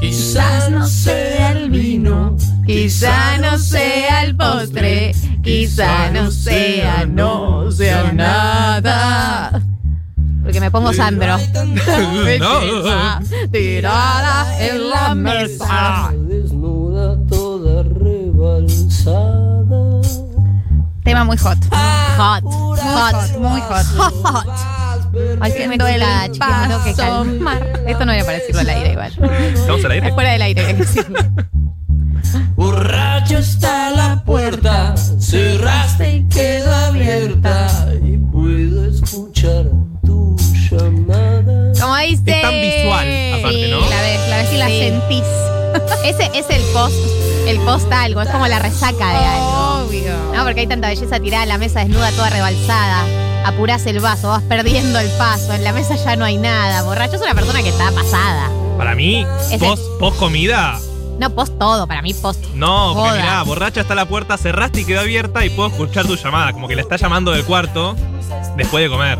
Quizás 0.01 0.71
no 0.71 0.87
sea 0.87 1.53
el 1.53 1.71
vino, 1.71 2.37
Quizá 2.67 3.39
no 3.39 3.59
sea 3.59 4.25
el 4.25 4.37
postre, 4.37 5.15
quizá 5.43 6.11
no 6.11 6.31
sea, 6.31 7.07
no 7.07 7.71
sea 7.71 8.13
nada. 8.13 9.63
Porque 10.55 10.67
me 10.67 10.71
pongo 10.71 10.93
Sandro. 10.93 11.37
No. 12.39 12.61
Tirada 13.51 14.65
en 14.65 14.89
la 14.89 15.13
mesa. 15.17 16.13
desnuda 16.29 17.19
toda 17.29 17.83
rebalsada. 17.83 19.21
Tema 21.03 21.25
muy 21.25 21.37
hot. 21.39 21.59
Hot, 22.17 22.45
Hot, 22.45 22.79
hot, 22.79 23.37
muy 23.41 23.61
hot. 23.63 23.85
hot. 24.23 24.47
Ay, 25.41 25.53
qué 25.57 25.67
me 25.67 25.77
tengo 25.77 25.91
que 26.85 26.95
calmar. 26.95 27.83
Esto 27.89 28.07
no 28.07 28.13
era 28.13 28.25
para 28.25 28.39
decirlo 28.39 28.61
al 28.61 28.69
aire 28.69 28.93
igual. 28.93 29.13
¿Estamos 29.55 29.85
al 29.85 29.91
aire? 29.91 30.07
Es 30.07 30.15
fuera 30.15 30.31
del 30.35 30.43
aire. 30.43 30.85
sí. 30.85 31.01
Borracho 32.55 33.39
está 33.39 33.91
la 33.91 34.23
puerta, 34.25 34.95
cerraste 35.19 36.17
y 36.17 36.29
quedó 36.29 36.73
abierta. 36.73 37.89
Aparte, 43.49 43.69
¿no? 43.69 43.81
La 43.81 44.01
ves, 44.03 44.29
la 44.29 44.37
ves 44.39 44.53
y 44.53 44.57
la 44.57 44.67
Sí. 44.67 44.79
sentís. 44.79 45.25
Ese 46.05 46.31
es 46.35 46.47
el 46.51 46.63
post, 46.73 46.95
el 47.47 47.59
post 47.61 47.93
algo, 47.93 48.23
es 48.23 48.29
como 48.31 48.47
la 48.47 48.59
resaca 48.59 49.09
de 49.11 49.17
algo. 49.27 49.85
Obvio. 49.87 50.13
No, 50.35 50.45
porque 50.45 50.61
hay 50.61 50.67
tanta 50.67 50.89
belleza 50.89 51.19
tirada 51.21 51.43
en 51.43 51.49
la 51.49 51.59
mesa 51.59 51.81
desnuda, 51.81 52.11
toda 52.13 52.31
rebalsada. 52.31 53.05
Apurás 53.45 53.85
el 53.87 54.01
vaso, 54.01 54.29
vas 54.29 54.43
perdiendo 54.45 54.99
el 54.99 55.09
paso. 55.19 55.53
En 55.53 55.65
la 55.65 55.73
mesa 55.73 55.97
ya 55.97 56.17
no 56.17 56.25
hay 56.25 56.37
nada. 56.39 56.83
Borracho 56.83 57.17
es 57.17 57.23
una 57.23 57.35
persona 57.35 57.63
que 57.63 57.69
está 57.69 57.91
pasada. 57.93 58.51
Para 58.79 58.95
mí, 58.95 59.27
Ese- 59.51 59.59
post, 59.59 59.83
post 60.01 60.19
comida, 60.19 60.79
No 61.19 61.31
post 61.35 61.59
todo, 61.59 61.87
para 61.87 62.03
mí 62.03 62.13
post. 62.15 62.43
no, 62.55 62.93
porque 62.95 63.11
Joda. 63.11 63.21
mirá, 63.23 63.43
borracha 63.43 63.81
está 63.83 63.95
la 63.95 64.07
puerta, 64.07 64.37
cerraste 64.39 64.81
y 64.81 64.85
quedó 64.85 65.01
abierta 65.01 65.45
y 65.45 65.51
puedo 65.51 65.69
escuchar 65.69 66.07
tu 66.07 66.17
llamada. 66.17 66.53
Como 66.53 66.67
que 66.69 66.75
la 66.75 66.83
está 66.83 66.97
llamando 66.97 67.31
del 67.33 67.45
cuarto 67.45 67.95
después 68.57 68.83
de 68.83 68.91
comer. 68.91 69.19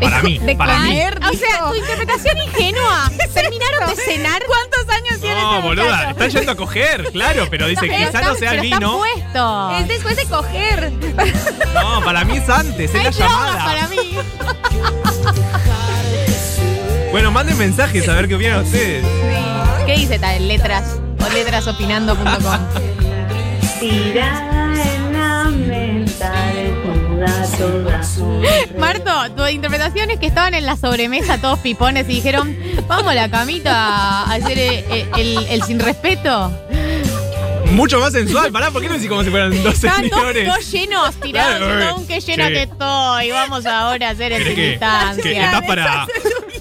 Para 0.00 0.22
mí, 0.22 0.38
de 0.38 0.54
para 0.56 0.78
mí. 0.80 1.00
O 1.00 1.36
sea, 1.36 1.68
tu 1.68 1.74
interpretación 1.74 2.36
ingenua. 2.42 3.10
Terminaron 3.34 3.88
de 3.88 3.96
cenar. 4.02 4.42
¿Cuántos 4.46 4.88
años 4.94 5.20
tiene 5.20 5.40
No, 5.40 5.56
este 5.56 5.68
boluda, 5.68 5.84
muchacho? 5.96 6.10
está 6.10 6.28
yendo 6.28 6.52
a 6.52 6.56
coger, 6.56 7.10
claro, 7.12 7.46
pero 7.50 7.66
dice, 7.66 7.86
Pero 7.88 8.06
quizá 8.06 8.22
no 8.22 8.34
sea 8.34 8.52
el 8.52 8.60
pero 8.60 8.62
están 8.64 8.80
vino. 8.80 8.98
puestos. 8.98 9.80
Es 9.80 9.88
después 9.88 10.16
de 10.16 10.24
coger. 10.26 10.92
No, 11.74 12.02
para 12.04 12.24
mí 12.24 12.36
es 12.36 12.48
antes, 12.48 12.90
es 12.90 12.94
Hay 12.94 13.04
la 13.04 13.10
drogas 13.10 13.30
llamada. 13.32 13.64
para 13.64 13.88
mí. 13.88 14.18
Bueno, 17.10 17.30
manden 17.30 17.56
mensajes 17.58 18.08
a 18.08 18.12
ver 18.14 18.28
qué 18.28 18.34
opinan 18.34 18.62
ustedes. 18.64 19.04
¿Qué 19.86 19.92
dice 19.96 20.18
tal? 20.18 20.46
Letras 20.46 20.96
o 21.24 21.28
letrasopinando.com. 21.32 22.58
Tirada 23.80 24.47
Marto, 28.78 29.10
tu 29.36 29.46
interpretación 29.46 30.10
es 30.10 30.18
que 30.18 30.26
estaban 30.26 30.54
en 30.54 30.66
la 30.66 30.76
sobremesa 30.76 31.38
todos 31.40 31.58
pipones 31.60 32.04
y 32.08 32.14
dijeron, 32.14 32.56
vamos 32.86 33.06
a 33.08 33.14
la 33.14 33.30
camita 33.30 33.74
a 34.22 34.32
hacer 34.34 34.58
el, 34.58 34.84
el- 35.16 35.46
el 35.48 35.62
sin 35.62 35.78
respeto. 35.80 36.52
Mucho 37.72 38.00
más 38.00 38.12
sensual, 38.12 38.50
pará, 38.50 38.70
¿por 38.70 38.80
qué 38.80 38.88
no 38.88 38.94
decís 38.94 39.08
como 39.10 39.22
si 39.22 39.30
fueran 39.30 39.50
dos 39.62 39.74
Estaban 39.74 40.08
todos, 40.08 40.22
señores? 40.22 40.48
todos 40.48 40.72
llenos, 40.72 41.14
tirados, 41.16 41.56
Claro, 41.58 41.80
eh. 41.80 41.92
"Un, 41.92 42.06
qué 42.06 42.20
llena 42.20 42.46
Sí. 42.46 42.52
que 42.54 42.62
estoy, 42.62 43.30
vamos 43.30 43.66
ahora 43.66 44.08
a 44.08 44.10
hacer 44.12 44.32
el 44.32 44.38
¿Querés 44.38 44.54
sin 44.54 44.56
que, 44.56 44.70
distancia. 44.70 45.22
que 45.22 45.40
estás 45.44 45.62
para. 45.66 46.06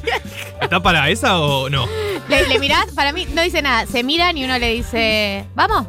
¿Estás 0.61 0.81
para 0.81 1.09
esa 1.09 1.39
o 1.39 1.69
no? 1.69 1.87
Le, 2.29 2.47
le 2.47 2.59
mirás, 2.59 2.87
para 2.95 3.13
mí 3.13 3.25
no 3.33 3.41
dice 3.41 3.61
nada, 3.61 3.85
se 3.85 4.03
miran 4.03 4.37
y 4.37 4.43
uno 4.43 4.57
le 4.59 4.73
dice, 4.73 5.45
vamos. 5.55 5.87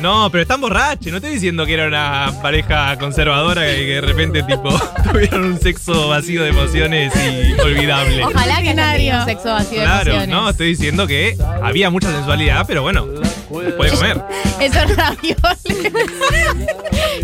No, 0.00 0.28
pero 0.30 0.42
están 0.42 0.60
borrachos. 0.60 1.06
No 1.06 1.16
estoy 1.16 1.32
diciendo 1.32 1.64
que 1.66 1.74
era 1.74 1.86
una 1.88 2.32
pareja 2.42 2.98
conservadora 2.98 3.70
y 3.72 3.76
que 3.86 3.94
de 3.94 4.00
repente, 4.00 4.42
tipo, 4.42 4.68
tuvieron 5.12 5.44
un 5.44 5.60
sexo 5.60 6.08
vacío 6.08 6.42
de 6.42 6.50
emociones 6.50 7.12
y 7.16 7.60
olvidable. 7.60 8.24
Ojalá 8.24 8.62
que 8.62 8.74
tenido 8.74 9.18
un 9.20 9.24
sexo 9.26 9.48
vacío 9.52 9.80
de 9.80 9.84
Claro, 9.86 10.10
emociones. 10.12 10.28
no, 10.28 10.50
estoy 10.50 10.68
diciendo 10.68 11.06
que 11.06 11.36
había 11.62 11.90
mucha 11.90 12.10
sensualidad, 12.10 12.64
pero 12.66 12.82
bueno, 12.82 13.06
puede 13.50 13.90
comer. 13.90 14.24
Esos 14.60 14.96
ravioles. 14.96 15.40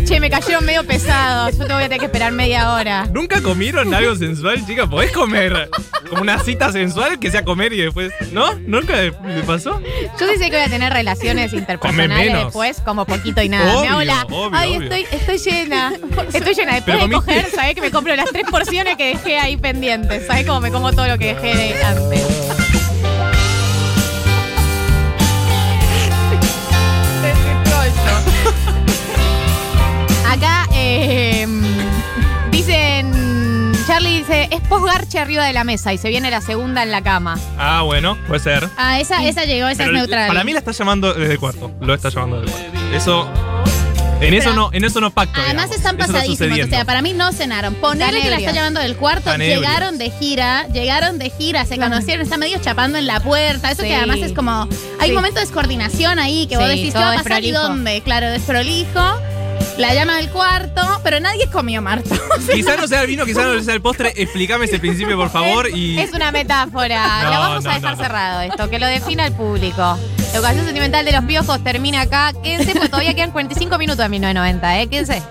che, 0.05 0.19
me 0.19 0.29
cayeron 0.29 0.65
medio 0.65 0.83
pesados. 0.85 1.57
Yo 1.57 1.65
te 1.65 1.73
voy 1.73 1.83
a 1.83 1.85
tener 1.85 1.99
que 1.99 2.05
esperar 2.05 2.31
media 2.31 2.73
hora. 2.73 3.07
¿Nunca 3.11 3.41
comieron 3.41 3.93
algo 3.93 4.15
sensual, 4.15 4.65
chica? 4.65 4.87
¿Podés 4.87 5.11
comer 5.11 5.69
como 6.09 6.21
una 6.21 6.39
cita 6.39 6.71
sensual 6.71 7.19
que 7.19 7.31
sea 7.31 7.43
comer 7.43 7.73
y 7.73 7.81
después. 7.81 8.11
¿No? 8.31 8.53
¿Nunca 8.59 8.93
me 9.23 9.43
pasó? 9.43 9.81
Yo 10.19 10.27
sí 10.27 10.37
sé 10.37 10.49
que 10.49 10.57
voy 10.57 10.65
a 10.65 10.69
tener 10.69 10.91
relaciones 10.91 11.53
interpersonales 11.53 12.33
después, 12.45 12.81
como 12.81 13.05
poquito 13.05 13.41
y 13.41 13.49
nada. 13.49 13.77
Obvio, 13.77 13.97
me 13.97 14.35
obvio, 14.35 14.49
Ay, 14.53 14.77
obvio. 14.77 14.93
Estoy, 14.93 15.19
estoy 15.19 15.37
llena. 15.37 15.93
Estoy 16.33 16.53
llena. 16.53 16.75
Después 16.75 16.97
Pero 16.97 17.07
de 17.07 17.13
coger, 17.13 17.51
sabés 17.51 17.75
que 17.75 17.81
me 17.81 17.91
compro 17.91 18.15
las 18.15 18.29
tres 18.31 18.45
porciones 18.49 18.97
que 18.97 19.07
dejé 19.09 19.39
ahí 19.39 19.57
pendientes. 19.57 20.27
¿Sabés 20.27 20.45
cómo 20.45 20.61
me 20.61 20.71
como 20.71 20.91
todo 20.91 21.07
lo 21.07 21.17
que 21.17 21.35
dejé 21.35 21.55
de 21.55 21.83
antes? 21.83 22.56
Posgarche 34.69 35.19
arriba 35.19 35.45
de 35.45 35.53
la 35.53 35.63
mesa 35.63 35.93
y 35.93 35.97
se 35.97 36.09
viene 36.09 36.29
la 36.31 36.41
segunda 36.41 36.83
en 36.83 36.91
la 36.91 37.01
cama. 37.01 37.37
Ah, 37.57 37.81
bueno, 37.83 38.17
puede 38.27 38.39
ser. 38.39 38.67
Ah, 38.77 38.99
esa, 38.99 39.23
esa 39.25 39.45
llegó, 39.45 39.67
esa 39.67 39.83
Pero 39.83 39.91
es 39.91 39.97
neutral. 40.03 40.27
Para 40.27 40.43
mí 40.43 40.53
la 40.53 40.59
está 40.59 40.71
llamando 40.71 41.13
desde 41.13 41.33
el 41.33 41.39
cuarto. 41.39 41.71
Lo 41.81 41.93
está 41.93 42.09
llamando 42.09 42.41
desde 42.41 42.55
el 42.65 42.71
cuarto. 42.71 42.95
Eso. 42.95 43.29
En 44.19 44.33
eso 44.33 44.51
no, 44.53 44.71
en 44.73 44.83
eso 44.83 44.99
no 44.99 45.11
pacto. 45.11 45.39
Además 45.39 45.65
digamos. 45.69 45.75
están 45.77 45.95
Eso 45.95 46.01
está 46.05 46.13
pasadísimos, 46.13 46.39
o 46.41 46.43
sucediendo. 46.45 46.75
sea, 46.75 46.85
para 46.85 47.01
mí 47.03 47.13
no 47.13 47.31
cenaron. 47.33 47.75
Ponerle 47.75 48.19
que 48.21 48.29
la 48.31 48.37
está 48.37 48.49
ebrios. 48.49 48.55
llamando 48.55 48.79
del 48.79 48.95
cuarto, 48.97 49.29
Están 49.29 49.41
ebrios. 49.43 49.61
llegaron 49.61 49.97
de 49.99 50.09
gira, 50.09 50.67
llegaron 50.69 51.19
de 51.19 51.29
gira, 51.29 51.65
se 51.65 51.75
Claro. 51.75 51.91
conocieron, 51.91 52.23
están 52.23 52.39
medio 52.39 52.57
chapando 52.59 52.97
en 52.97 53.05
la 53.05 53.19
puerta. 53.19 53.69
Eso 53.69 53.83
Sí. 53.83 53.89
que 53.89 53.95
además 53.95 54.17
es 54.17 54.33
como. 54.33 54.67
Hay 54.99 55.05
Sí. 55.05 55.09
un 55.09 55.15
momento 55.17 55.39
de 55.39 55.45
descoordinación 55.45 56.17
ahí 56.17 56.47
que 56.47 56.57
vos 56.57 56.65
Sí, 56.65 56.69
decís, 56.71 56.85
¿qué 56.87 56.91
todo 56.93 57.03
va 57.03 57.11
a 57.11 57.15
pasar 57.23 57.43
y 57.43 57.51
desprolijo. 57.51 57.61
dónde? 57.67 58.01
Claro, 58.01 58.31
desprolijo. 58.31 59.19
La 59.77 59.93
llama 59.93 60.17
del 60.17 60.29
cuarto, 60.29 60.81
pero 61.03 61.19
nadie 61.19 61.47
comió 61.51 61.81
Marta. 61.81 62.15
Quizá 62.51 62.75
no 62.77 62.87
sea 62.87 63.01
el 63.01 63.07
vino, 63.07 63.25
quizá 63.25 63.43
no 63.43 63.61
sea 63.61 63.75
el 63.75 63.81
postre. 63.81 64.11
Explícame 64.15 64.65
ese 64.65 64.79
principio, 64.79 65.15
por 65.15 65.29
favor. 65.29 65.69
Y. 65.69 65.99
Es 65.99 66.13
una 66.13 66.31
metáfora. 66.31 67.21
No, 67.27 67.31
lo 67.31 67.39
vamos 67.39 67.63
no, 67.63 67.71
a 67.71 67.73
dejar 67.75 67.97
no, 67.97 68.03
cerrado 68.03 68.41
esto, 68.41 68.69
que 68.69 68.79
lo 68.79 68.87
defina 68.87 69.25
el 69.25 69.33
público. 69.33 69.97
La 70.33 70.39
ocasión 70.39 70.65
sentimental 70.65 71.05
de 71.05 71.11
los 71.11 71.23
piojos 71.25 71.63
termina 71.63 72.01
acá. 72.01 72.33
Quédense, 72.43 72.73
porque 72.73 72.89
todavía 72.89 73.13
quedan 73.13 73.31
45 73.31 73.77
minutos 73.77 73.97
de 74.03 74.09
1990, 74.09 74.81
¿eh? 74.81 74.87
Quédense. 74.87 75.21